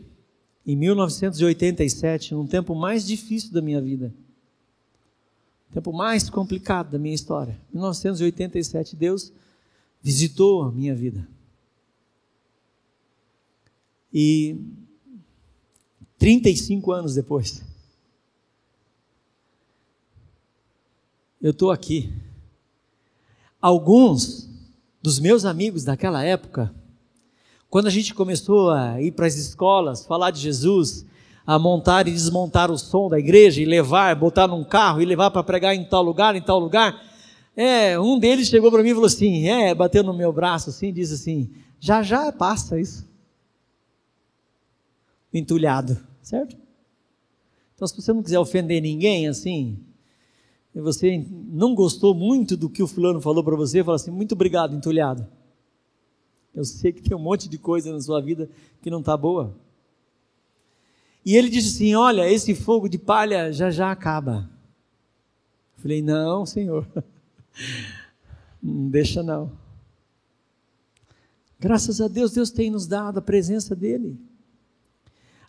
em 0.68 0.76
1987, 0.76 2.34
num 2.34 2.46
tempo 2.46 2.76
mais 2.76 3.08
difícil 3.08 3.54
da 3.54 3.62
minha 3.62 3.82
vida. 3.82 4.14
Tempo 5.74 5.94
mais 5.94 6.30
complicado 6.30 6.92
da 6.92 7.00
minha 7.00 7.16
história. 7.16 7.58
1987, 7.74 8.96
Deus 8.98 9.32
visitou 10.04 10.64
a 10.64 10.72
minha 10.72 10.94
vida. 10.94 11.26
E 14.14 14.58
35 16.18 16.92
anos 16.92 17.16
depois, 17.16 17.64
eu 21.42 21.52
estou 21.52 21.72
aqui. 21.72 22.14
Alguns 23.62 24.50
dos 25.02 25.20
meus 25.20 25.46
amigos 25.46 25.84
daquela 25.84 26.24
época, 26.24 26.74
quando 27.70 27.88
a 27.88 27.90
gente 27.92 28.14
começou 28.14 28.70
a 28.70 29.02
ir 29.02 29.12
para 29.14 29.26
as 29.26 29.36
escolas, 29.36 30.06
falar 30.06 30.32
de 30.32 30.42
Jesus, 30.42 31.06
a 31.46 31.58
montar 31.58 32.08
e 32.08 32.12
desmontar 32.12 32.70
o 32.70 32.78
som 32.78 33.10
da 33.10 33.18
igreja 33.18 33.62
e 33.62 33.66
levar, 33.66 34.16
botar 34.16 34.48
num 34.48 34.64
carro 34.64 35.02
e 35.02 35.06
levar 35.06 35.32
para 35.32 35.44
pregar 35.44 35.74
em 35.74 35.86
tal 35.86 36.04
lugar, 36.04 36.36
em 36.36 36.42
tal 36.42 36.60
lugar, 36.60 37.02
é, 37.56 38.00
um 38.00 38.20
deles 38.20 38.48
chegou 38.48 38.72
para 38.72 38.84
mim 38.84 38.90
e 38.90 38.94
falou 38.94 39.08
assim, 39.08 39.48
é, 39.48 39.74
bateu 39.74 40.04
no 40.04 40.14
meu 40.14 40.32
braço 40.32 40.70
assim, 40.70 40.94
disse 40.94 41.14
assim, 41.14 41.50
já 41.80 42.04
já 42.04 42.32
passa 42.32 42.80
isso 42.80 43.11
entulhado, 45.34 45.98
certo? 46.22 46.58
Então, 47.76 47.88
se 47.88 47.96
você 47.96 48.14
não 48.14 48.22
quiser 48.22 48.40
ofender 48.40 48.82
ninguém 48.82 49.28
assim, 49.28 49.80
e 50.74 50.80
você 50.80 51.26
não 51.30 51.76
gostou 51.76 52.14
muito 52.14 52.56
do 52.56 52.70
que 52.70 52.84
o 52.84 52.88
fulano 52.88 53.20
falou 53.20 53.44
para 53.44 53.56
você, 53.56 53.84
fala 53.84 53.96
assim: 53.96 54.12
muito 54.12 54.34
obrigado, 54.34 54.76
entulhado. 54.76 55.28
Eu 56.54 56.64
sei 56.64 56.92
que 56.92 57.02
tem 57.02 57.16
um 57.16 57.22
monte 57.22 57.50
de 57.50 57.58
coisa 57.58 57.92
na 57.92 58.00
sua 58.02 58.22
vida 58.22 58.50
que 58.82 58.90
não 58.90 59.00
está 59.00 59.16
boa. 59.16 59.56
E 61.26 61.36
ele 61.36 61.50
disse 61.50 61.76
assim: 61.76 61.96
Olha, 61.96 62.30
esse 62.30 62.54
fogo 62.54 62.88
de 62.88 62.98
palha 62.98 63.52
já 63.52 63.70
já 63.70 63.92
acaba. 63.92 64.50
Eu 65.78 65.82
falei: 65.82 66.02
Não, 66.02 66.46
senhor, 66.46 66.88
não 68.62 68.90
deixa 68.90 69.24
não. 69.24 69.52
Graças 71.60 72.02
a 72.02 72.08
Deus, 72.08 72.32
Deus 72.32 72.50
tem 72.50 72.72
nos 72.72 72.88
dado 72.88 73.20
a 73.20 73.22
presença 73.22 73.76
dEle 73.76 74.20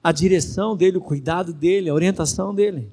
a 0.03 0.11
direção 0.11 0.77
dele, 0.77 0.99
o 0.99 1.01
cuidado 1.01 1.53
dele, 1.53 1.89
a 1.89 1.95
orientação 1.95 2.55
dele. 2.55 2.91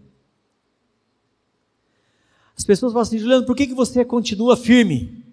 As 2.55 2.63
pessoas 2.63 2.91
falam 2.91 3.03
assim, 3.03 3.17
Juliano, 3.17 3.45
por 3.45 3.55
que, 3.55 3.67
que 3.67 3.73
você 3.73 4.03
continua 4.05 4.55
firme, 4.55 5.23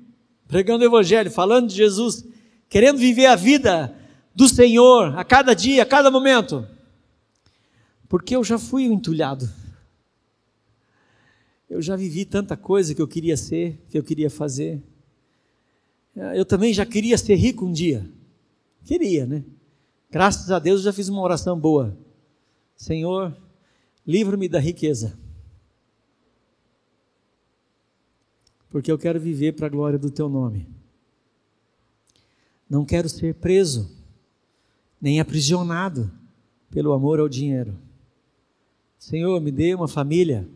pregando 0.46 0.84
o 0.84 0.86
Evangelho, 0.86 1.30
falando 1.30 1.68
de 1.68 1.74
Jesus, 1.74 2.24
querendo 2.68 2.98
viver 2.98 3.26
a 3.26 3.34
vida 3.34 3.94
do 4.34 4.48
Senhor 4.48 5.18
a 5.18 5.24
cada 5.24 5.52
dia, 5.52 5.82
a 5.82 5.86
cada 5.86 6.10
momento? 6.10 6.66
Porque 8.08 8.36
eu 8.36 8.44
já 8.44 8.58
fui 8.58 8.84
entulhado. 8.84 9.50
Eu 11.68 11.82
já 11.82 11.96
vivi 11.96 12.24
tanta 12.24 12.56
coisa 12.56 12.94
que 12.94 13.02
eu 13.02 13.08
queria 13.08 13.36
ser, 13.36 13.84
que 13.90 13.98
eu 13.98 14.04
queria 14.04 14.30
fazer. 14.30 14.80
Eu 16.34 16.44
também 16.44 16.72
já 16.72 16.86
queria 16.86 17.18
ser 17.18 17.34
rico 17.34 17.66
um 17.66 17.72
dia. 17.72 18.08
Queria, 18.84 19.26
né? 19.26 19.42
Graças 20.10 20.50
a 20.50 20.58
Deus 20.58 20.80
eu 20.80 20.84
já 20.84 20.92
fiz 20.92 21.08
uma 21.08 21.22
oração 21.22 21.58
boa. 21.58 21.96
Senhor, 22.76 23.36
livra-me 24.06 24.48
da 24.48 24.60
riqueza. 24.60 25.18
Porque 28.70 28.90
eu 28.90 28.98
quero 28.98 29.20
viver 29.20 29.52
para 29.52 29.66
a 29.66 29.70
glória 29.70 29.98
do 29.98 30.10
teu 30.10 30.28
nome. 30.28 30.68
Não 32.68 32.84
quero 32.84 33.08
ser 33.08 33.34
preso, 33.34 33.90
nem 35.00 35.20
aprisionado 35.20 36.10
pelo 36.70 36.92
amor 36.92 37.20
ao 37.20 37.28
dinheiro. 37.28 37.78
Senhor, 38.98 39.40
me 39.40 39.52
dê 39.52 39.74
uma 39.74 39.86
família, 39.86 40.48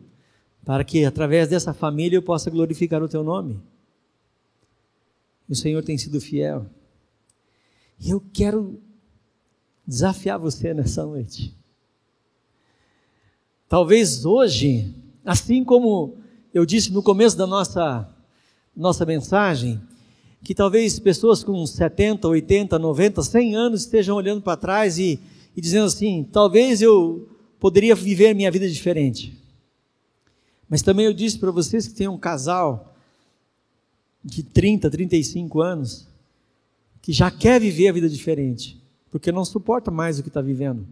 para 0.65 0.83
que 0.83 1.05
através 1.05 1.47
dessa 1.47 1.73
família 1.73 2.17
eu 2.17 2.21
possa 2.21 2.49
glorificar 2.49 3.01
o 3.01 3.09
teu 3.09 3.23
nome. 3.23 3.61
O 5.47 5.55
Senhor 5.55 5.83
tem 5.83 5.97
sido 5.97 6.21
fiel. 6.21 6.65
E 7.99 8.09
eu 8.09 8.21
quero 8.33 8.79
desafiar 9.85 10.39
você 10.39 10.73
nessa 10.73 11.05
noite. 11.05 11.55
Talvez 13.67 14.25
hoje, 14.25 14.93
assim 15.25 15.63
como 15.63 16.17
eu 16.53 16.65
disse 16.65 16.91
no 16.91 17.01
começo 17.01 17.37
da 17.37 17.47
nossa, 17.47 18.09
nossa 18.75 19.05
mensagem, 19.05 19.81
que 20.43 20.55
talvez 20.55 20.99
pessoas 20.99 21.43
com 21.43 21.65
70, 21.65 22.27
80, 22.27 22.77
90, 22.79 23.21
100 23.21 23.55
anos 23.55 23.81
estejam 23.81 24.15
olhando 24.15 24.41
para 24.41 24.57
trás 24.57 24.97
e, 24.97 25.19
e 25.55 25.61
dizendo 25.61 25.85
assim: 25.85 26.27
talvez 26.31 26.81
eu 26.81 27.29
poderia 27.59 27.95
viver 27.95 28.33
minha 28.33 28.51
vida 28.51 28.67
diferente. 28.67 29.39
Mas 30.67 30.81
também 30.81 31.05
eu 31.05 31.13
disse 31.13 31.37
para 31.37 31.51
vocês 31.51 31.87
que 31.87 31.93
tem 31.93 32.07
um 32.07 32.17
casal 32.17 32.95
de 34.23 34.41
30, 34.41 34.89
35 34.89 35.61
anos 35.61 36.07
que 37.01 37.11
já 37.11 37.29
quer 37.29 37.59
viver 37.59 37.87
a 37.87 37.91
vida 37.91 38.07
diferente, 38.07 38.80
porque 39.11 39.31
não 39.31 39.43
suporta 39.43 39.91
mais 39.91 40.17
o 40.17 40.23
que 40.23 40.29
está 40.29 40.41
vivendo. 40.41 40.87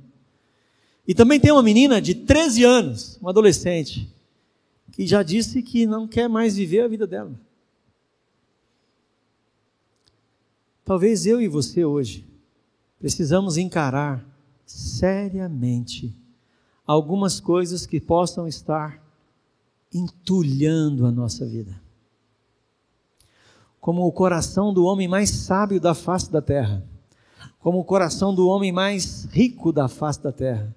E 1.08 1.16
também 1.16 1.40
tem 1.40 1.52
uma 1.52 1.64
menina 1.64 2.02
de 2.02 2.14
13 2.14 2.64
anos, 2.64 3.18
uma 3.22 3.32
adolescente, 3.32 4.08
que 4.92 5.08
já 5.08 5.24
disse 5.24 5.64
que 5.64 5.88
não 5.88 6.08
quer 6.08 6.28
mais 6.28 6.58
viver 6.58 6.82
a 6.82 6.88
vida 6.88 7.08
dela. 7.08 7.32
Talvez 10.84 11.26
eu 11.26 11.42
e 11.42 11.48
você 11.48 11.86
hoje 11.86 12.28
precisamos 13.00 13.58
encarar 13.58 14.26
seriamente 14.66 16.14
algumas 16.86 17.40
coisas 17.40 17.86
que 17.86 18.00
possam 18.00 18.48
estar 18.48 19.02
entulhando 19.94 21.06
a 21.06 21.12
nossa 21.12 21.46
vida. 21.46 21.80
Como 23.80 24.06
o 24.06 24.12
coração 24.12 24.74
do 24.74 24.84
homem 24.84 25.08
mais 25.08 25.30
sábio 25.30 25.80
da 25.80 25.94
face 25.94 26.32
da 26.32 26.42
terra, 26.42 26.84
como 27.60 27.80
o 27.80 27.84
coração 27.84 28.34
do 28.34 28.48
homem 28.48 28.72
mais 28.72 29.26
rico 29.26 29.72
da 29.72 29.88
face 29.88 30.22
da 30.22 30.32
terra, 30.32 30.74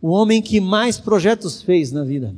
o 0.00 0.08
homem 0.10 0.40
que 0.40 0.60
mais 0.60 0.98
projetos 0.98 1.62
fez 1.62 1.90
na 1.90 2.04
vida, 2.04 2.34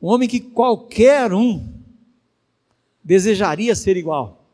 o 0.00 0.08
homem 0.08 0.28
que 0.28 0.40
qualquer 0.40 1.32
um 1.32 1.66
desejaria 3.02 3.74
ser 3.74 3.96
igual. 3.96 4.44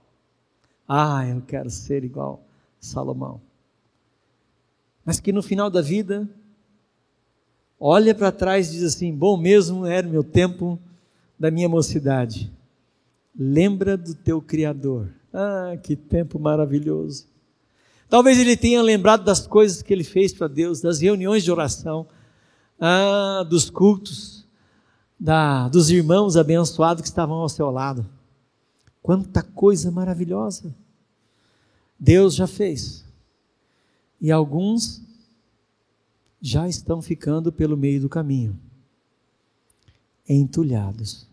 Ah, 0.87 1.27
eu 1.27 1.43
quero 1.43 1.71
ser 1.71 2.05
igual 2.05 2.43
Salomão. 2.79 3.41
Mas 5.05 5.19
que 5.19 5.33
no 5.33 5.43
final 5.43 5.71
da 5.71 5.81
vida, 5.81 6.29
olha 7.79 8.15
para 8.15 8.31
trás 8.31 8.69
e 8.69 8.73
diz 8.73 8.83
assim: 8.85 9.15
bom 9.15 9.37
mesmo 9.37 9.87
era 9.87 10.07
o 10.07 10.11
meu 10.11 10.23
tempo 10.23 10.79
da 11.39 11.51
minha 11.51 11.69
mocidade. 11.69 12.53
Lembra 13.37 13.97
do 13.97 14.15
teu 14.15 14.41
Criador. 14.41 15.09
Ah, 15.33 15.77
que 15.83 15.97
tempo 15.97 16.39
maravilhoso. 16.39 17.32
Talvez 18.13 18.39
ele 18.39 18.59
tenha 18.59 18.83
lembrado 18.83 19.25
das 19.25 19.47
coisas 19.47 19.81
que 19.81 19.91
ele 19.91 20.05
fez 20.05 20.35
para 20.35 20.47
Deus, 20.47 20.83
das 20.83 21.01
reuniões 21.01 21.43
de 21.43 21.51
oração, 21.51 22.07
ah, 22.79 23.43
dos 23.49 23.71
cultos, 23.71 24.47
da, 25.19 25.67
dos 25.71 25.89
irmãos 25.89 26.37
abençoados 26.37 27.01
que 27.01 27.09
estavam 27.09 27.39
ao 27.39 27.49
seu 27.49 27.71
lado. 27.71 28.07
Quanta 29.03 29.43
coisa 29.43 29.91
maravilhosa 29.91 30.77
Deus 31.99 32.35
já 32.35 32.47
fez. 32.47 33.03
E 34.21 34.31
alguns 34.31 35.01
já 36.39 36.69
estão 36.69 37.01
ficando 37.01 37.51
pelo 37.51 37.79
meio 37.79 38.03
do 38.03 38.11
caminho, 38.11 38.61
entulhados. 40.29 41.27